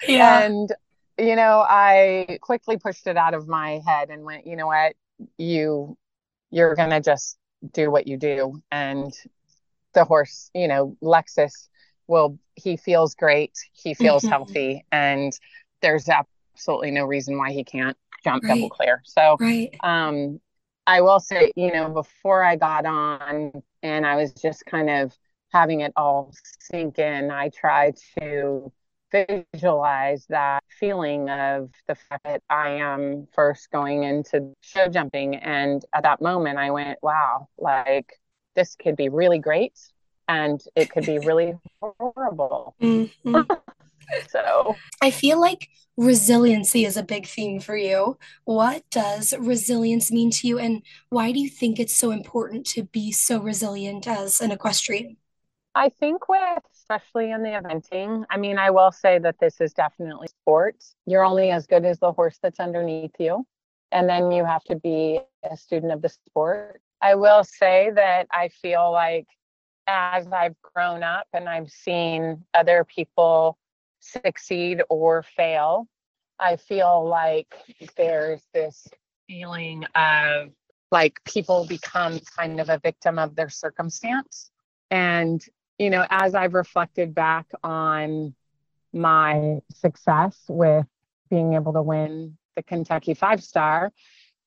yeah. 0.09 0.41
And 0.41 0.69
you 1.17 1.37
know, 1.37 1.65
I 1.69 2.41
quickly 2.43 2.79
pushed 2.79 3.07
it 3.07 3.17
out 3.17 3.35
of 3.35 3.47
my 3.47 3.81
head 3.87 4.11
and 4.11 4.25
went, 4.25 4.45
you 4.45 4.57
know 4.57 4.67
what? 4.67 4.97
You 5.39 5.97
you're 6.51 6.75
going 6.75 6.91
to 6.91 7.01
just 7.01 7.39
do 7.73 7.93
what 7.93 8.09
you 8.09 8.17
do 8.17 8.61
and 8.73 9.15
the 9.95 10.05
horse, 10.05 10.51
you 10.53 10.67
know, 10.67 10.97
Lexus 11.01 11.69
well 12.09 12.39
he 12.55 12.77
feels 12.77 13.15
great 13.15 13.53
he 13.73 13.95
feels 13.95 14.23
mm-hmm. 14.23 14.33
healthy 14.33 14.85
and 14.93 15.39
there's 15.83 16.09
absolutely 16.09 16.91
no 16.91 17.05
reason 17.05 17.37
why 17.39 17.53
he 17.53 17.65
can't 17.65 17.97
jump 18.25 18.43
right. 18.45 18.55
double 18.55 18.71
clear 18.71 19.03
so 19.05 19.37
right. 19.41 19.75
um 19.83 20.41
i 20.87 21.01
will 21.01 21.21
say 21.21 21.53
you 21.57 21.73
know 21.73 21.89
before 21.89 22.43
i 22.43 22.57
got 22.57 22.87
on 22.87 23.53
and 23.83 24.07
i 24.07 24.17
was 24.17 24.33
just 24.33 24.65
kind 24.67 24.91
of 24.91 25.13
having 25.53 25.81
it 25.81 25.93
all 25.97 26.33
sink 26.61 26.99
in 26.99 27.31
i 27.31 27.49
tried 27.51 27.97
to 28.19 28.73
visualize 29.53 30.27
that 30.29 30.63
feeling 30.69 31.31
of 31.31 31.71
the 31.87 31.95
fact 31.95 32.25
that 32.25 32.43
I 32.51 32.71
am 32.71 33.27
first 33.35 33.71
going 33.71 34.03
into 34.03 34.53
show 34.61 34.89
jumping. 34.89 35.37
And 35.37 35.85
at 35.95 36.03
that 36.03 36.21
moment, 36.21 36.59
I 36.59 36.71
went, 36.71 36.99
wow, 37.03 37.49
like 37.59 38.13
this 38.55 38.75
could 38.75 38.97
be 38.97 39.09
really 39.09 39.39
great 39.39 39.79
and 40.29 40.63
it 40.75 40.91
could 40.91 41.07
be 41.07 41.19
really 41.19 41.55
horrible. 41.81 42.75
Mm-hmm. 42.81 43.41
so 44.29 44.77
I 45.03 45.11
feel 45.11 45.41
like 45.41 45.69
resiliency 45.97 46.85
is 46.85 46.97
a 46.97 47.03
big 47.03 47.27
theme 47.27 47.61
for 47.61 47.77
you. 47.77 48.19
What 48.45 48.85
does 48.91 49.35
resilience 49.39 50.11
mean 50.11 50.31
to 50.33 50.49
you, 50.49 50.59
and 50.59 50.83
why 51.11 51.33
do 51.33 51.41
you 51.41 51.49
think 51.49 51.79
it's 51.79 51.97
so 51.97 52.11
important 52.11 52.67
to 52.69 52.85
be 52.85 53.13
so 53.13 53.41
resilient 53.41 54.07
as 54.07 54.41
an 54.41 54.51
equestrian? 54.51 55.17
I 55.75 55.91
think 55.91 56.29
with 56.29 56.63
especially 56.89 57.33
in 57.33 57.43
the 57.43 57.51
eventing, 57.51 58.25
I 58.31 58.37
mean, 58.37 58.59
I 58.59 58.71
will 58.71 58.93
say 58.93 59.19
that 59.19 59.39
this 59.41 59.61
is 59.61 59.73
definitely 59.73 60.29
sports. 60.29 60.95
You're 61.05 61.25
only 61.25 61.51
as 61.51 61.67
good 61.67 61.85
as 61.85 61.99
the 61.99 62.13
horse 62.13 62.39
that's 62.41 62.61
underneath 62.61 63.15
you. 63.19 63.45
And 63.93 64.09
then 64.09 64.31
you 64.31 64.45
have 64.45 64.63
to 64.65 64.77
be 64.77 65.21
a 65.49 65.57
student 65.57 65.93
of 65.93 66.03
the 66.03 66.09
sport. 66.09 66.81
I 67.01 67.15
will 67.17 67.45
say 67.45 67.91
that 67.95 68.27
I 68.31 68.49
feel 68.49 68.91
like 68.93 69.27
as 69.87 70.27
I've 70.33 70.57
grown 70.63 71.03
up 71.03 71.27
and 71.33 71.49
I've 71.49 71.71
seen 71.71 72.45
other 72.55 72.85
people 72.85 73.59
succeed 74.01 74.83
or 74.89 75.23
fail, 75.23 75.89
I 76.39 76.57
feel 76.57 77.07
like 77.09 77.55
there's 77.97 78.43
this 78.53 78.87
feeling 79.27 79.85
of 79.95 80.51
like 80.91 81.23
people 81.25 81.67
become 81.67 82.21
kind 82.37 82.61
of 82.61 82.69
a 82.69 82.79
victim 82.79 83.19
of 83.19 83.35
their 83.35 83.49
circumstance. 83.49 84.51
And, 84.91 85.45
you 85.79 85.91
know, 85.91 86.07
as 86.11 86.35
I've 86.35 86.55
reflected 86.55 87.15
back 87.15 87.47
on 87.63 88.35
my 88.93 89.59
success 89.75 90.39
with 90.49 90.87
being 91.29 91.55
able 91.55 91.73
to 91.73 91.83
win 91.83 92.37
the 92.55 92.63
Kentucky 92.63 93.15
five 93.15 93.43
star, 93.43 93.93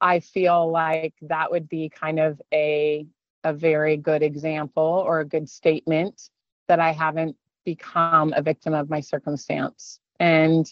I 0.01 0.21
feel 0.21 0.71
like 0.71 1.13
that 1.23 1.51
would 1.51 1.67
be 1.67 1.89
kind 1.89 2.19
of 2.19 2.41
a 2.53 3.05
a 3.43 3.53
very 3.53 3.97
good 3.97 4.23
example 4.23 5.03
or 5.05 5.19
a 5.19 5.25
good 5.25 5.49
statement 5.49 6.29
that 6.67 6.79
I 6.79 6.91
haven't 6.91 7.35
become 7.65 8.33
a 8.35 8.41
victim 8.41 8.73
of 8.73 8.89
my 8.89 8.99
circumstance. 8.99 9.99
And 10.19 10.71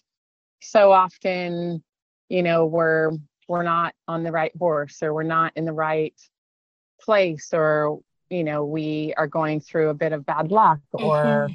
so 0.61 0.91
often, 0.91 1.83
you 2.29 2.43
know, 2.43 2.65
we're 2.65 3.11
we're 3.47 3.63
not 3.63 3.93
on 4.07 4.23
the 4.23 4.31
right 4.31 4.51
horse 4.57 5.01
or 5.01 5.13
we're 5.13 5.23
not 5.23 5.53
in 5.55 5.65
the 5.65 5.73
right 5.73 6.19
place 7.01 7.53
or 7.53 7.99
you 8.29 8.43
know, 8.43 8.65
we 8.65 9.13
are 9.15 9.27
going 9.27 9.61
through 9.61 9.89
a 9.89 9.93
bit 9.93 10.11
of 10.11 10.25
bad 10.25 10.51
luck 10.51 10.79
or 10.91 11.47
mm-hmm. 11.49 11.53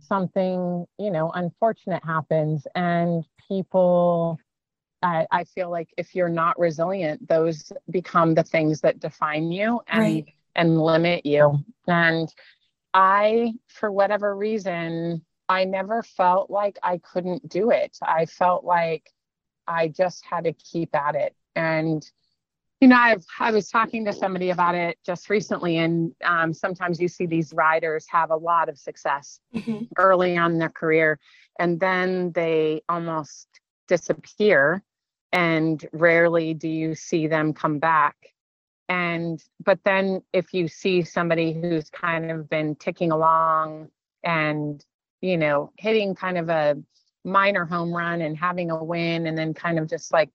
something, 0.00 0.86
you 0.98 1.10
know, 1.10 1.32
unfortunate 1.32 2.04
happens 2.04 2.66
and 2.76 3.24
people 3.48 4.38
I, 5.02 5.26
I, 5.32 5.42
feel 5.42 5.68
like 5.68 5.88
if 5.96 6.14
you're 6.14 6.28
not 6.28 6.56
resilient, 6.60 7.26
those 7.26 7.72
become 7.90 8.34
the 8.34 8.44
things 8.44 8.82
that 8.82 9.00
define 9.00 9.50
you. 9.50 9.80
And 9.88 10.00
right 10.00 10.34
and 10.54 10.80
limit 10.80 11.24
you. 11.26 11.58
And 11.86 12.28
I, 12.94 13.54
for 13.68 13.90
whatever 13.90 14.36
reason, 14.36 15.24
I 15.48 15.64
never 15.64 16.02
felt 16.02 16.50
like 16.50 16.78
I 16.82 16.98
couldn't 16.98 17.48
do 17.48 17.70
it. 17.70 17.98
I 18.02 18.26
felt 18.26 18.64
like 18.64 19.10
I 19.66 19.88
just 19.88 20.24
had 20.24 20.44
to 20.44 20.52
keep 20.52 20.94
at 20.94 21.14
it. 21.14 21.34
And, 21.54 22.08
you 22.80 22.88
know, 22.88 22.96
I've, 22.96 23.24
I 23.38 23.50
was 23.50 23.68
talking 23.68 24.04
to 24.06 24.12
somebody 24.12 24.50
about 24.50 24.74
it 24.74 24.98
just 25.04 25.30
recently, 25.30 25.78
and 25.78 26.12
um, 26.24 26.52
sometimes 26.52 27.00
you 27.00 27.08
see 27.08 27.26
these 27.26 27.52
riders 27.52 28.06
have 28.08 28.30
a 28.30 28.36
lot 28.36 28.68
of 28.68 28.78
success 28.78 29.40
mm-hmm. 29.54 29.84
early 29.98 30.36
on 30.36 30.52
in 30.52 30.58
their 30.58 30.68
career, 30.68 31.18
and 31.58 31.78
then 31.78 32.32
they 32.32 32.82
almost 32.88 33.48
disappear, 33.88 34.82
and 35.32 35.86
rarely 35.92 36.54
do 36.54 36.68
you 36.68 36.94
see 36.94 37.26
them 37.26 37.52
come 37.52 37.78
back 37.78 38.16
and 38.92 39.42
but 39.64 39.78
then 39.86 40.20
if 40.34 40.52
you 40.52 40.68
see 40.68 41.02
somebody 41.02 41.54
who's 41.54 41.88
kind 41.88 42.30
of 42.30 42.50
been 42.50 42.74
ticking 42.74 43.10
along 43.10 43.88
and 44.22 44.84
you 45.22 45.38
know 45.38 45.72
hitting 45.78 46.14
kind 46.14 46.36
of 46.36 46.50
a 46.50 46.76
minor 47.24 47.64
home 47.64 47.90
run 47.90 48.20
and 48.20 48.36
having 48.36 48.70
a 48.70 48.84
win 48.84 49.26
and 49.26 49.38
then 49.38 49.54
kind 49.54 49.78
of 49.78 49.88
just 49.88 50.12
like 50.12 50.28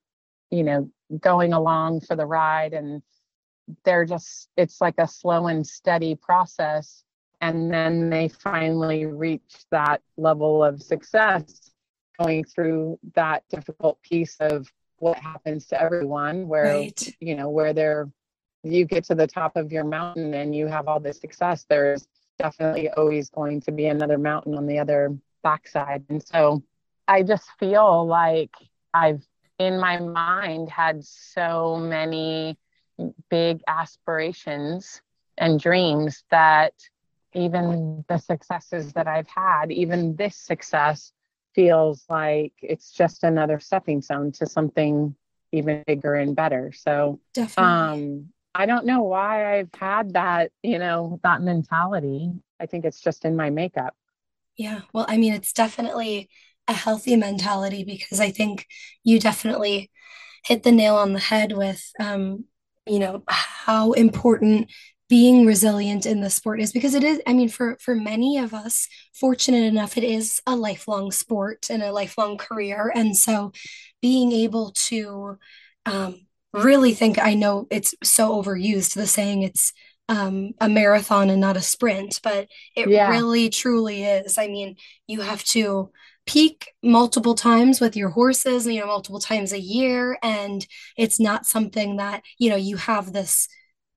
you 0.49 0.63
know 0.63 0.89
going 1.19 1.53
along 1.53 2.01
for 2.01 2.15
the 2.15 2.25
ride 2.25 2.73
and 2.73 3.03
they're 3.85 4.05
just 4.05 4.49
it's 4.57 4.81
like 4.81 4.95
a 4.97 5.07
slow 5.07 5.45
and 5.47 5.67
steady 5.67 6.15
process 6.15 7.03
and 7.41 7.71
then 7.71 8.09
they 8.09 8.27
finally 8.27 9.05
reach 9.05 9.65
that 9.69 10.01
level 10.17 10.63
of 10.63 10.81
success 10.81 11.71
going 12.19 12.43
through 12.43 12.97
that 13.13 13.43
difficult 13.51 14.01
piece 14.01 14.35
of 14.39 14.67
what 14.97 15.19
happens 15.19 15.67
to 15.67 15.79
everyone 15.79 16.47
where 16.47 16.63
right. 16.63 17.15
you 17.19 17.35
know 17.35 17.49
where 17.49 17.71
they're 17.71 18.09
you 18.63 18.85
get 18.85 19.05
to 19.05 19.15
the 19.15 19.27
top 19.27 19.55
of 19.55 19.71
your 19.71 19.83
mountain 19.83 20.33
and 20.33 20.55
you 20.55 20.67
have 20.67 20.87
all 20.87 20.99
this 20.99 21.19
success, 21.19 21.65
there's 21.69 22.07
definitely 22.39 22.89
always 22.89 23.29
going 23.29 23.61
to 23.61 23.71
be 23.71 23.87
another 23.87 24.17
mountain 24.17 24.55
on 24.55 24.65
the 24.65 24.79
other 24.79 25.15
backside. 25.43 26.03
And 26.09 26.23
so 26.25 26.63
I 27.07 27.23
just 27.23 27.49
feel 27.59 28.05
like 28.05 28.51
I've 28.93 29.23
in 29.59 29.79
my 29.79 29.99
mind 29.99 30.69
had 30.69 31.03
so 31.03 31.77
many 31.77 32.57
big 33.29 33.61
aspirations 33.67 35.01
and 35.37 35.59
dreams 35.59 36.23
that 36.31 36.73
even 37.33 38.03
the 38.07 38.17
successes 38.17 38.93
that 38.93 39.07
I've 39.07 39.27
had, 39.27 39.71
even 39.71 40.15
this 40.15 40.35
success 40.35 41.11
feels 41.53 42.03
like 42.09 42.53
it's 42.61 42.91
just 42.91 43.23
another 43.23 43.59
stepping 43.59 44.01
stone 44.01 44.31
to 44.33 44.45
something 44.45 45.15
even 45.51 45.83
bigger 45.87 46.15
and 46.15 46.35
better. 46.35 46.71
So 46.71 47.19
Definitely. 47.33 47.73
um 47.73 48.29
I 48.57 48.65
don't 48.65 48.87
know 48.87 49.03
why 49.03 49.59
I've 49.59 49.69
had 49.77 50.13
that, 50.13 50.51
you 50.63 50.79
know, 50.79 51.19
that 51.23 51.43
mentality. 51.43 52.31
I 52.59 52.65
think 52.65 52.85
it's 52.85 52.99
just 52.99 53.23
in 53.23 53.35
my 53.35 53.51
makeup. 53.51 53.95
Yeah. 54.57 54.81
Well, 54.93 55.05
I 55.07 55.17
mean, 55.17 55.33
it's 55.33 55.53
definitely 55.53 56.27
a 56.67 56.73
healthy 56.73 57.15
mentality 57.15 57.83
because 57.83 58.19
I 58.19 58.31
think 58.31 58.65
you 59.03 59.19
definitely 59.19 59.91
hit 60.43 60.63
the 60.63 60.71
nail 60.71 60.95
on 60.95 61.13
the 61.13 61.19
head 61.19 61.53
with, 61.55 61.91
um, 61.99 62.45
you 62.87 62.97
know, 62.97 63.23
how 63.27 63.91
important 63.91 64.71
being 65.07 65.45
resilient 65.45 66.07
in 66.07 66.21
the 66.21 66.29
sport 66.29 66.59
is 66.59 66.73
because 66.73 66.93
it 66.93 67.01
is 67.01 67.21
i 67.25 67.31
mean 67.31 67.47
for 67.47 67.77
for 67.79 67.95
many 67.95 68.37
of 68.37 68.53
us 68.53 68.89
fortunate 69.13 69.63
enough 69.63 69.95
it 69.95 70.03
is 70.03 70.41
a 70.45 70.53
lifelong 70.53 71.11
sport 71.11 71.67
and 71.69 71.81
a 71.81 71.93
lifelong 71.93 72.37
career 72.37 72.91
and 72.93 73.15
so 73.15 73.53
being 74.01 74.33
able 74.33 74.73
to 74.75 75.37
um, 75.85 76.26
really 76.63 76.93
think 76.93 77.19
I 77.19 77.33
know 77.33 77.67
it's 77.69 77.93
so 78.03 78.41
overused 78.41 78.95
the 78.95 79.07
saying 79.07 79.43
it's 79.43 79.73
um, 80.09 80.51
a 80.61 80.69
marathon 80.69 81.29
and 81.29 81.41
not 81.41 81.57
a 81.57 81.61
sprint, 81.61 82.19
but 82.23 82.47
it 82.75 82.89
yeah. 82.89 83.09
really 83.09 83.49
truly 83.49 84.03
is. 84.03 84.37
I 84.37 84.47
mean, 84.47 84.75
you 85.05 85.21
have 85.21 85.43
to 85.45 85.91
peak 86.25 86.73
multiple 86.83 87.35
times 87.35 87.81
with 87.81 87.95
your 87.95 88.09
horses, 88.09 88.67
you 88.67 88.79
know, 88.79 88.87
multiple 88.87 89.19
times 89.19 89.53
a 89.53 89.59
year. 89.59 90.17
And 90.21 90.65
it's 90.97 91.19
not 91.19 91.45
something 91.45 91.97
that, 91.97 92.21
you 92.37 92.49
know, 92.49 92.55
you 92.55 92.77
have 92.77 93.13
this 93.13 93.47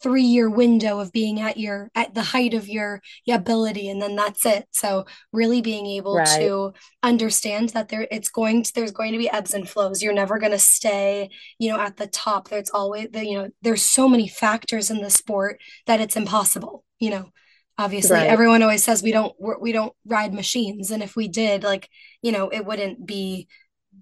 three 0.03 0.23
year 0.23 0.49
window 0.49 0.99
of 0.99 1.13
being 1.13 1.41
at 1.41 1.57
your 1.57 1.91
at 1.95 2.15
the 2.15 2.23
height 2.23 2.55
of 2.55 2.69
your, 2.69 3.01
your 3.25 3.37
ability 3.37 3.89
and 3.89 4.01
then 4.01 4.17
that's 4.17 4.47
it 4.47 4.67
so 4.71 5.05
really 5.33 5.61
being 5.61 5.87
able 5.87 6.17
right. 6.17 6.39
to 6.39 6.73
understand 7.03 7.71
that 7.71 7.89
there 7.89 8.07
it's 8.11 8.29
going 8.29 8.63
to 8.63 8.73
there's 8.75 8.93
going 8.93 9.13
to 9.13 9.19
be 9.19 9.31
ebbs 9.31 9.55
and 9.55 9.69
flows 9.69 10.03
you're 10.03 10.13
never 10.13 10.39
going 10.39 10.53
to 10.53 10.59
stay 10.59 11.29
you 11.59 11.71
know 11.71 11.79
at 11.79 11.97
the 11.97 12.07
top 12.07 12.49
there's 12.49 12.71
always 12.71 13.09
the, 13.13 13.25
you 13.25 13.37
know 13.37 13.49
there's 13.63 13.83
so 13.83 14.09
many 14.09 14.29
factors 14.29 14.91
in 14.91 15.01
the 15.03 15.11
sport 15.11 15.61
that 15.87 16.01
it's 16.01 16.17
impossible 16.17 16.85
you 16.99 17.11
know 17.11 17.31
obviously 17.79 18.17
right. 18.17 18.27
everyone 18.29 18.63
always 18.63 18.85
says 18.85 19.03
we 19.03 19.13
don't 19.13 19.35
we 19.61 19.73
don't 19.73 19.95
ride 20.05 20.35
machines 20.35 20.91
and 20.91 21.03
if 21.03 21.17
we 21.17 21.29
did 21.29 21.63
like 21.63 21.89
you 22.23 22.33
know 22.33 22.49
it 22.49 22.65
wouldn't 22.65 23.07
be 23.07 23.49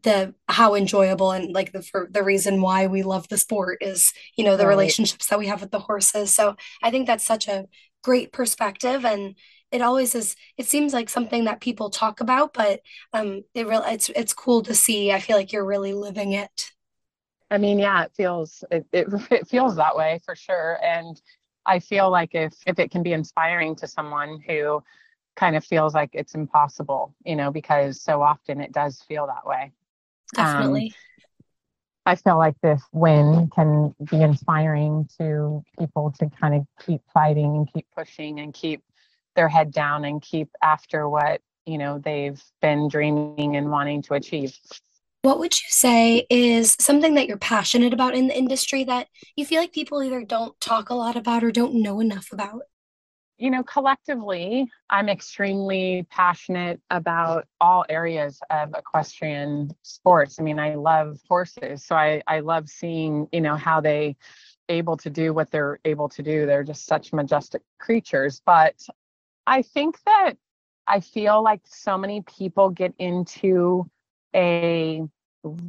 the 0.03 0.35
how 0.49 0.75
enjoyable 0.75 1.33
and 1.33 1.53
like 1.53 1.73
the 1.73 1.83
for 1.83 2.09
the 2.11 2.23
reason 2.23 2.61
why 2.61 2.87
we 2.87 3.03
love 3.03 3.29
the 3.29 3.39
sport 3.39 3.79
is 3.81 4.13
you 4.37 4.45
know 4.45 4.57
the 4.57 4.65
right. 4.65 4.71
relationships 4.71 5.27
that 5.29 5.39
we 5.39 5.47
have 5.47 5.61
with 5.61 5.71
the 5.71 5.79
horses. 5.81 6.35
So 6.35 6.57
i 6.83 6.91
think 6.91 7.07
that's 7.07 7.25
such 7.25 7.49
a 7.49 7.67
great 8.03 8.33
perspective 8.33 9.05
and 9.05 9.35
it 9.71 9.83
always 9.83 10.15
is 10.15 10.37
it 10.57 10.67
seems 10.67 10.93
like 10.93 11.09
something 11.09 11.45
that 11.45 11.61
people 11.61 11.91
talk 11.91 12.21
about 12.21 12.55
but 12.55 12.81
um 13.13 13.43
it 13.55 13.67
really 13.67 13.93
it's 13.93 14.09
it's 14.11 14.33
cool 14.33 14.63
to 14.63 14.75
see. 14.75 15.13
I 15.13 15.21
feel 15.21 15.37
like 15.37 15.53
you're 15.53 15.65
really 15.65 15.93
living 15.93 16.33
it. 16.33 16.71
I 17.51 17.59
mean 17.59 17.79
yeah 17.79 18.05
it 18.05 18.13
feels 18.15 18.65
it, 18.71 18.87
it, 18.93 19.09
it 19.31 19.49
feels 19.49 19.77
that 19.77 19.97
way 19.97 20.21
for 20.25 20.35
sure. 20.37 20.79
And 20.83 21.21
i 21.67 21.79
feel 21.79 22.11
like 22.11 22.35
if 22.35 22.55
if 22.67 22.79
it 22.79 22.91
can 22.91 23.03
be 23.03 23.13
inspiring 23.13 23.77
to 23.77 23.87
someone 23.87 24.41
who 24.47 24.83
kind 25.37 25.55
of 25.57 25.65
feels 25.65 25.95
like 25.95 26.11
it's 26.15 26.35
impossible 26.35 27.15
you 27.25 27.37
know 27.37 27.51
because 27.51 28.03
so 28.03 28.23
often 28.23 28.61
it 28.61 28.73
does 28.73 29.03
feel 29.07 29.27
that 29.27 29.47
way 29.47 29.71
Definitely. 30.35 30.87
Um, 30.87 30.91
I 32.07 32.14
feel 32.14 32.38
like 32.38 32.55
this 32.62 32.83
win 32.93 33.51
can 33.55 33.95
be 34.11 34.23
inspiring 34.23 35.09
to 35.19 35.62
people 35.79 36.14
to 36.19 36.31
kind 36.41 36.55
of 36.55 36.67
keep 36.87 37.03
fighting 37.12 37.57
and 37.57 37.73
keep 37.73 37.87
pushing 37.95 38.41
and 38.41 38.55
keep 38.55 38.83
their 39.37 39.49
head 39.49 39.73
down 39.73 40.07
and 40.07 40.23
keep 40.23 40.49
after 40.62 41.09
what 41.09 41.43
you 41.67 41.77
know 41.77 41.99
they've 41.99 42.43
been 42.62 42.88
dreaming 42.88 43.57
and 43.57 43.71
wanting 43.71 44.01
to 44.03 44.14
achieve. 44.14 44.57
What 45.21 45.38
would 45.38 45.53
you 45.53 45.67
say 45.69 46.27
is 46.31 46.77
something 46.81 47.14
that 47.14 47.27
you're 47.27 47.37
passionate 47.37 47.93
about 47.93 48.14
in 48.14 48.29
the 48.29 48.38
industry 48.38 48.85
that 48.85 49.09
you 49.37 49.45
feel 49.45 49.61
like 49.61 49.73
people 49.73 50.03
either 50.03 50.25
don't 50.25 50.59
talk 50.61 50.88
a 50.88 50.95
lot 50.95 51.17
about 51.17 51.45
or 51.45 51.51
don't 51.51 51.75
know 51.75 52.01
enough 52.01 52.33
about? 52.33 52.62
You 53.38 53.51
know, 53.51 53.62
collectively, 53.62 54.68
I'm 54.90 55.09
extremely 55.09 56.07
passionate 56.11 56.81
about 56.90 57.46
all 57.61 57.85
areas 57.88 58.40
of 58.51 58.74
equestrian 58.77 59.70
sports. 59.83 60.40
I 60.40 60.42
mean, 60.42 60.59
I 60.59 60.74
love 60.74 61.20
horses, 61.29 61.85
so 61.85 61.94
I, 61.94 62.20
I 62.27 62.40
love 62.40 62.68
seeing, 62.68 63.29
you 63.33 63.40
know, 63.40 63.55
how 63.55 63.81
they 63.81 64.16
able 64.68 64.96
to 64.98 65.09
do 65.09 65.33
what 65.33 65.51
they're 65.51 65.79
able 65.85 66.09
to 66.11 66.22
do. 66.22 66.46
They're 66.46 66.64
just 66.64 66.85
such 66.85 67.12
majestic 67.12 67.62
creatures. 67.79 68.42
But 68.44 68.74
I 69.46 69.62
think 69.62 70.03
that 70.05 70.35
I 70.87 71.01
feel 71.01 71.42
like 71.42 71.61
so 71.64 71.96
many 71.96 72.22
people 72.22 72.70
get 72.70 72.92
into 72.98 73.88
a 74.35 75.03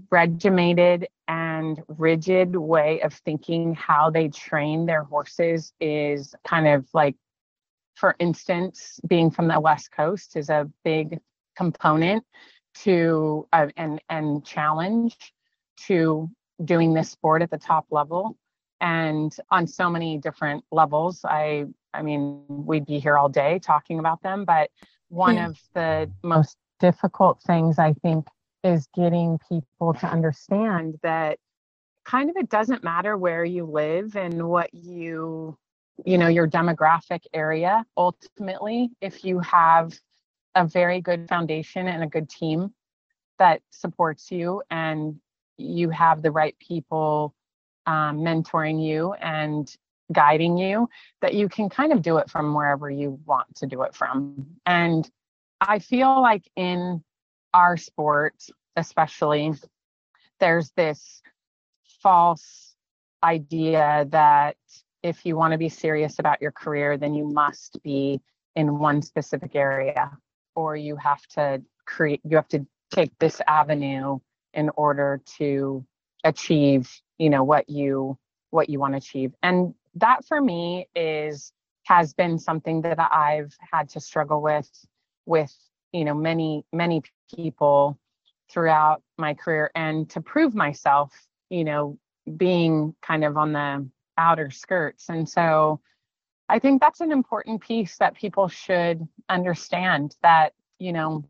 regimented 0.10 1.08
and 1.27 1.82
rigid 1.88 2.55
way 2.55 3.01
of 3.01 3.13
thinking 3.13 3.75
how 3.75 4.10
they 4.10 4.27
train 4.27 4.86
their 4.86 5.03
horses 5.03 5.73
is 5.79 6.34
kind 6.43 6.67
of 6.67 6.88
like 6.93 7.15
for 7.95 8.15
instance, 8.19 8.99
being 9.08 9.32
from 9.32 9.47
the 9.47 9.60
West 9.60 9.91
Coast 9.91 10.36
is 10.36 10.49
a 10.49 10.69
big 10.84 11.19
component 11.56 12.23
to 12.73 13.47
uh, 13.52 13.67
and 13.78 14.02
and 14.10 14.45
challenge 14.45 15.15
to 15.88 16.30
doing 16.63 16.93
this 16.93 17.10
sport 17.10 17.41
at 17.41 17.52
the 17.52 17.58
top 17.58 17.86
level 17.91 18.38
and 18.82 19.36
on 19.52 19.67
so 19.67 19.89
many 19.89 20.17
different 20.17 20.63
levels 20.71 21.21
i 21.25 21.65
i 21.93 22.02
mean 22.02 22.43
we'd 22.47 22.86
be 22.86 22.99
here 22.99 23.17
all 23.17 23.30
day 23.30 23.60
talking 23.60 23.99
about 23.99 24.21
them 24.21 24.45
but 24.45 24.69
one 25.10 25.36
yeah. 25.36 25.47
of 25.47 25.60
the 25.73 26.10
most 26.23 26.58
difficult 26.80 27.41
things 27.41 27.80
i 27.80 27.93
think 28.02 28.25
is 28.63 28.88
getting 28.95 29.38
people 29.49 29.93
to 29.93 30.06
understand 30.08 30.95
that 31.02 31.38
kind 32.06 32.30
of 32.30 32.36
it 32.38 32.49
doesn't 32.49 32.84
matter 32.84 33.17
where 33.17 33.43
you 33.43 33.65
live 33.65 34.15
and 34.15 34.47
what 34.47 34.73
you 34.73 35.58
you 36.06 36.18
know 36.18 36.28
your 36.28 36.48
demographic 36.48 37.22
area 37.34 37.86
ultimately 37.98 38.90
if 39.02 39.24
you 39.24 39.40
have 39.40 39.98
a 40.56 40.66
very 40.66 41.02
good 41.02 41.28
foundation 41.28 41.88
and 41.88 42.04
a 42.04 42.08
good 42.08 42.30
team 42.30 42.74
that 43.38 43.62
supports 43.70 44.32
you 44.32 44.62
and 44.70 45.20
you 45.58 45.90
have 45.90 46.22
the 46.22 46.32
right 46.32 46.58
people 46.60 47.34
um, 47.86 48.20
mentoring 48.20 48.84
you 48.84 49.14
and 49.14 49.76
guiding 50.12 50.58
you 50.58 50.90
that 51.22 51.34
you 51.34 51.48
can 51.48 51.70
kind 51.70 51.94
of 51.94 52.02
do 52.02 52.18
it 52.18 52.30
from 52.30 52.54
wherever 52.54 52.90
you 52.90 53.20
want 53.26 53.54
to 53.56 53.68
do 53.68 53.84
it 53.84 53.94
from. 53.94 54.46
And 54.66 55.10
i 55.62 55.80
feel 55.80 56.22
like 56.22 56.50
in 56.56 57.04
our 57.54 57.76
sport 57.78 58.34
especially 58.76 59.54
there's 60.40 60.72
this 60.72 61.22
false 62.02 62.76
idea 63.24 64.08
that 64.10 64.56
if 65.04 65.26
you 65.26 65.36
want 65.36 65.54
to 65.54 65.58
be 65.58 65.70
serious 65.70 66.20
about 66.20 66.42
your 66.42 66.52
career, 66.52 66.98
then 66.98 67.14
you 67.14 67.26
must 67.26 67.82
be 67.84 68.22
in 68.56 68.80
one 68.80 69.02
specific 69.02 69.56
area 69.56 70.12
or 70.56 70.76
you 70.76 70.96
have 70.96 71.26
to 71.28 71.62
create 71.86 72.22
you 72.24 72.36
have 72.36 72.48
to 72.48 72.66
take 72.92 73.12
this 73.20 73.42
avenue 73.48 74.20
in 74.54 74.70
order 74.76 75.22
to 75.38 75.86
achieve 76.24 76.92
you 77.18 77.30
know 77.30 77.44
what 77.44 77.70
you 77.70 78.18
what 78.50 78.70
you 78.70 78.80
want 78.80 78.94
to 78.94 78.98
achieve. 78.98 79.34
And 79.44 79.74
that 79.96 80.26
for 80.26 80.42
me 80.42 80.88
is 80.96 81.54
has 81.86 82.14
been 82.14 82.38
something 82.38 82.82
that 82.82 83.00
i've 83.12 83.56
had 83.72 83.90
to 83.90 84.00
struggle 84.00 84.42
with 84.42 84.70
with 85.26 85.56
you 85.92 86.06
know 86.06 86.14
many 86.14 86.66
many 86.74 87.02
people 87.34 87.98
throughout 88.52 89.02
my 89.18 89.34
career. 89.34 89.72
And 89.76 90.10
to 90.10 90.22
prove 90.22 90.54
myself 90.56 91.14
you 91.50 91.64
know 91.64 91.98
being 92.36 92.96
kind 93.02 93.24
of 93.24 93.38
on 93.38 93.54
the 93.54 93.88
outer 94.19 94.51
skirts. 94.51 95.10
And 95.10 95.27
so 95.27 95.82
i 96.49 96.60
think 96.60 96.82
that's 96.82 96.99
an 96.99 97.12
important 97.12 97.62
piece 97.62 97.97
that 97.97 98.15
people 98.15 98.47
should 98.47 99.08
understand 99.29 100.15
that 100.21 100.53
you 100.79 100.91
know 100.91 101.23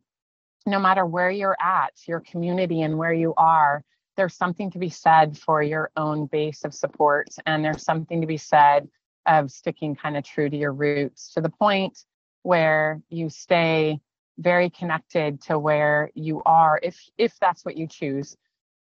no 0.65 0.79
matter 0.79 1.05
where 1.05 1.29
you're 1.29 1.57
at 1.61 1.93
your 2.07 2.21
community 2.21 2.81
and 2.81 2.97
where 2.97 3.13
you 3.13 3.33
are 3.37 3.83
there's 4.17 4.35
something 4.35 4.71
to 4.71 4.79
be 4.79 4.89
said 4.89 5.37
for 5.37 5.61
your 5.61 5.91
own 5.95 6.25
base 6.25 6.63
of 6.63 6.73
support 6.73 7.27
and 7.45 7.63
there's 7.63 7.83
something 7.83 8.21
to 8.21 8.27
be 8.27 8.37
said 8.37 8.87
of 9.25 9.51
sticking 9.51 9.95
kind 9.95 10.17
of 10.17 10.23
true 10.23 10.49
to 10.49 10.57
your 10.57 10.73
roots 10.73 11.33
to 11.33 11.41
the 11.41 11.49
point 11.49 12.05
where 12.43 13.01
you 13.09 13.29
stay 13.29 13.99
very 14.37 14.69
connected 14.69 15.41
to 15.41 15.59
where 15.59 16.09
you 16.15 16.41
are 16.45 16.79
if 16.81 16.97
if 17.17 17.37
that's 17.39 17.65
what 17.65 17.77
you 17.77 17.85
choose 17.87 18.37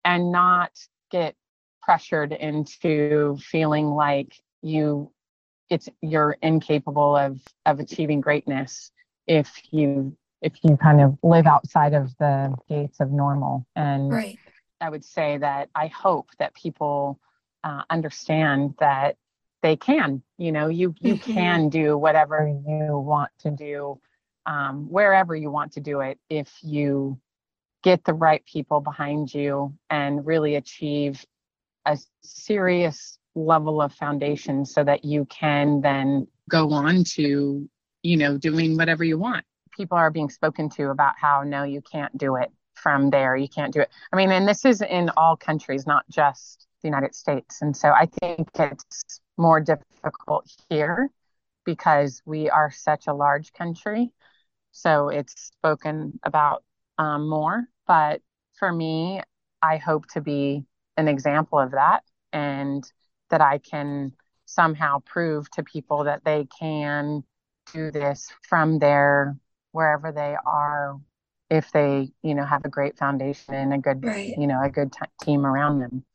and 0.04 0.32
not 0.32 0.72
get 1.12 1.36
pressured 1.84 2.32
into 2.32 3.38
feeling 3.38 3.88
like 3.88 4.36
you 4.62 5.12
it's 5.70 5.90
you're 6.02 6.38
incapable 6.42 7.16
of 7.16 7.40
of 7.66 7.80
achieving 7.80 8.22
greatness 8.22 8.92
if 9.28 9.52
you 9.72 10.16
if 10.42 10.54
you 10.64 10.78
kind 10.78 11.02
of 11.02 11.18
live 11.24 11.48
outside 11.48 11.94
of 11.94 12.16
the 12.18 12.54
gates 12.70 13.00
of 13.00 13.12
normal 13.12 13.66
and 13.76 14.12
right 14.12 14.38
I 14.84 14.90
would 14.90 15.06
say 15.06 15.38
that 15.38 15.70
I 15.74 15.88
hope 15.88 16.30
that 16.40 16.54
people 16.54 17.20
uh, 17.64 17.84
understand 17.90 18.76
that 18.80 19.16
they 19.62 19.78
can. 19.78 20.22
You 20.38 20.52
know, 20.52 20.68
you 20.68 20.94
you 21.00 21.18
can 21.18 21.70
do 21.70 21.98
whatever 21.98 22.48
you 22.48 22.98
want 22.98 23.32
to 23.40 23.52
do, 23.52 24.02
um, 24.46 24.90
wherever 24.90 25.34
you 25.34 25.50
want 25.50 25.72
to 25.74 25.80
do 25.80 26.02
it, 26.02 26.20
if 26.30 26.52
you 26.62 27.18
get 27.82 28.04
the 28.04 28.14
right 28.14 28.46
people 28.46 28.82
behind 28.82 29.34
you 29.34 29.74
and 29.90 30.26
really 30.26 30.56
achieve 30.56 31.26
a 31.86 31.98
serious 32.22 33.18
level 33.36 33.82
of 33.82 33.94
foundation, 33.94 34.66
so 34.66 34.84
that 34.84 35.04
you 35.04 35.26
can 35.26 35.82
then 35.82 36.28
go 36.50 36.72
on 36.72 37.04
to, 37.04 37.68
you 38.04 38.18
know, 38.18 38.38
doing 38.38 38.78
whatever 38.78 39.04
you 39.04 39.18
want. 39.18 39.46
People 39.76 39.98
are 39.98 40.12
being 40.12 40.30
spoken 40.30 40.70
to 40.70 40.90
about 40.90 41.16
how 41.20 41.44
no, 41.44 41.64
you 41.64 41.82
can't 41.82 42.16
do 42.18 42.36
it 42.36 42.52
from 42.76 43.10
there. 43.10 43.36
You 43.36 43.48
can't 43.48 43.74
do 43.74 43.82
it. 43.82 43.90
I 44.12 44.16
mean, 44.16 44.32
and 44.32 44.48
this 44.48 44.66
is 44.66 44.82
in 44.82 45.10
all 45.18 45.36
countries, 45.36 45.88
not 45.88 46.06
just 46.10 46.68
the 46.82 46.88
United 46.90 47.16
States. 47.16 47.62
And 47.62 47.76
so 47.76 47.90
I 47.90 48.08
think 48.20 48.50
it's 48.56 49.22
more 49.38 49.60
difficult 49.60 50.52
here 50.70 51.10
because 51.66 52.22
we 52.26 52.50
are 52.50 52.72
such 52.72 53.08
a 53.08 53.14
large 53.14 53.54
country. 53.54 54.12
So 54.72 55.10
it's 55.10 55.34
spoken 55.58 56.20
about 56.24 56.64
um, 56.98 57.30
more. 57.30 57.66
But 57.88 58.22
for 58.60 58.72
me, 58.72 59.22
I 59.62 59.78
hope 59.78 60.08
to 60.14 60.22
be 60.22 60.66
an 60.98 61.08
example 61.08 61.60
of 61.60 61.72
that 61.72 62.04
and 62.32 62.84
that 63.30 63.42
I 63.42 63.58
can 63.58 64.14
somehow 64.46 65.00
prove 65.06 65.50
to 65.52 65.64
people 65.64 66.04
that 66.06 66.24
they 66.24 66.48
can 66.60 67.24
do 67.74 67.92
this 67.92 68.32
from 68.48 68.80
their 68.80 69.38
wherever 69.72 70.12
they 70.12 70.36
are 70.46 71.00
if 71.50 71.72
they 71.72 72.12
you 72.22 72.36
know 72.36 72.46
have 72.46 72.66
a 72.66 72.70
great 72.70 72.98
foundation 72.98 73.54
and 73.56 73.74
a 73.74 73.78
good 73.78 74.04
right. 74.04 74.36
you 74.38 74.46
know 74.46 74.62
a 74.62 74.70
good 74.70 74.92
t- 74.92 75.26
team 75.26 75.46
around 75.46 75.80
them 75.80 76.06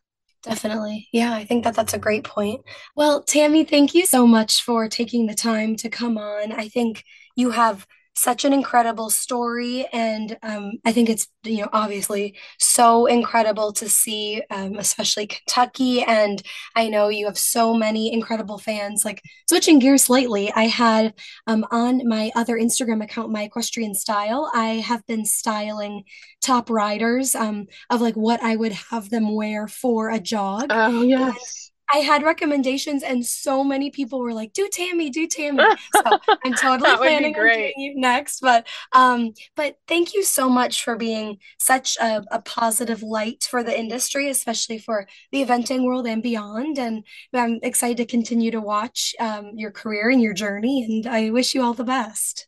Definitely. 0.42 1.08
Yeah, 1.12 1.34
I 1.34 1.44
think 1.44 1.64
that 1.64 1.74
that's 1.74 1.94
a 1.94 1.98
great 1.98 2.22
point. 2.22 2.62
Well, 2.94 3.22
Tamie, 3.22 3.64
thank 3.64 3.92
you 3.92 4.06
so 4.06 4.26
much 4.26 4.62
for 4.62 4.88
taking 4.88 5.26
the 5.26 5.34
time 5.34 5.74
to 5.76 5.90
come 5.90 6.16
on. 6.16 6.52
I 6.52 6.68
think 6.68 7.04
you 7.34 7.50
have 7.50 7.86
such 8.18 8.44
an 8.44 8.52
incredible 8.52 9.10
story. 9.10 9.86
And 9.92 10.36
um, 10.42 10.72
i 10.84 10.92
think 10.92 11.08
it's 11.08 11.28
you 11.44 11.62
know 11.62 11.68
obviously 11.72 12.36
so 12.58 13.06
incredible 13.06 13.72
to 13.74 13.88
see 13.88 14.42
um, 14.50 14.74
especially 14.76 15.26
kentucky. 15.26 16.02
And 16.02 16.42
i 16.74 16.88
know 16.88 17.08
you 17.08 17.26
have 17.26 17.38
so 17.38 17.74
many 17.74 18.12
incredible 18.12 18.58
fans. 18.58 19.04
Like 19.04 19.22
switching 19.48 19.78
gears 19.78 20.04
slightly 20.04 20.52
i 20.52 20.64
had 20.64 21.14
um, 21.46 21.66
on 21.70 22.06
my 22.06 22.30
other 22.34 22.56
instagram 22.56 23.02
account 23.02 23.30
my 23.30 23.42
equestrian 23.42 23.94
style 23.94 24.50
i 24.54 24.74
have 24.90 25.04
been 25.06 25.24
styling 25.24 26.04
top 26.42 26.70
riders 26.70 27.34
um, 27.34 27.66
of 27.90 28.00
like 28.00 28.14
what 28.14 28.42
i 28.42 28.54
would 28.56 28.72
have 28.72 29.10
them 29.10 29.34
wear 29.34 29.68
for 29.68 30.10
a 30.10 30.20
jog. 30.20 30.66
Oh 30.70 31.02
yes 31.02 31.70
I 31.92 31.98
had 31.98 32.22
recommendations, 32.22 33.02
and 33.02 33.24
so 33.24 33.64
many 33.64 33.90
people 33.90 34.20
were 34.20 34.34
like, 34.34 34.52
"Do 34.52 34.68
Tamie, 34.70 35.10
do 35.10 35.26
Tamie." 35.26 35.62
So 35.94 36.18
I'm 36.44 36.54
totally 36.54 36.96
planning 36.96 37.34
on 37.36 37.46
doing 37.46 37.72
you 37.76 37.94
next. 38.00 38.40
But 38.40 38.66
um, 38.92 39.32
but 39.56 39.76
thank 39.86 40.14
you 40.14 40.22
so 40.22 40.48
much 40.48 40.84
for 40.84 40.96
being 40.96 41.38
such 41.58 41.96
a, 41.98 42.22
a 42.30 42.40
positive 42.42 43.02
light 43.02 43.44
for 43.50 43.62
the 43.62 43.78
industry, 43.78 44.28
especially 44.28 44.78
for 44.78 45.06
the 45.32 45.44
eventing 45.44 45.84
world 45.84 46.06
and 46.06 46.22
beyond. 46.22 46.78
And 46.78 47.04
I'm 47.34 47.60
excited 47.62 47.98
to 47.98 48.06
continue 48.06 48.50
to 48.50 48.60
watch 48.60 49.14
um, 49.20 49.52
your 49.54 49.70
career 49.70 50.10
and 50.10 50.20
your 50.20 50.34
journey. 50.34 50.84
And 50.84 51.06
I 51.06 51.30
wish 51.30 51.54
you 51.54 51.62
all 51.62 51.74
the 51.74 51.84
best. 51.84 52.47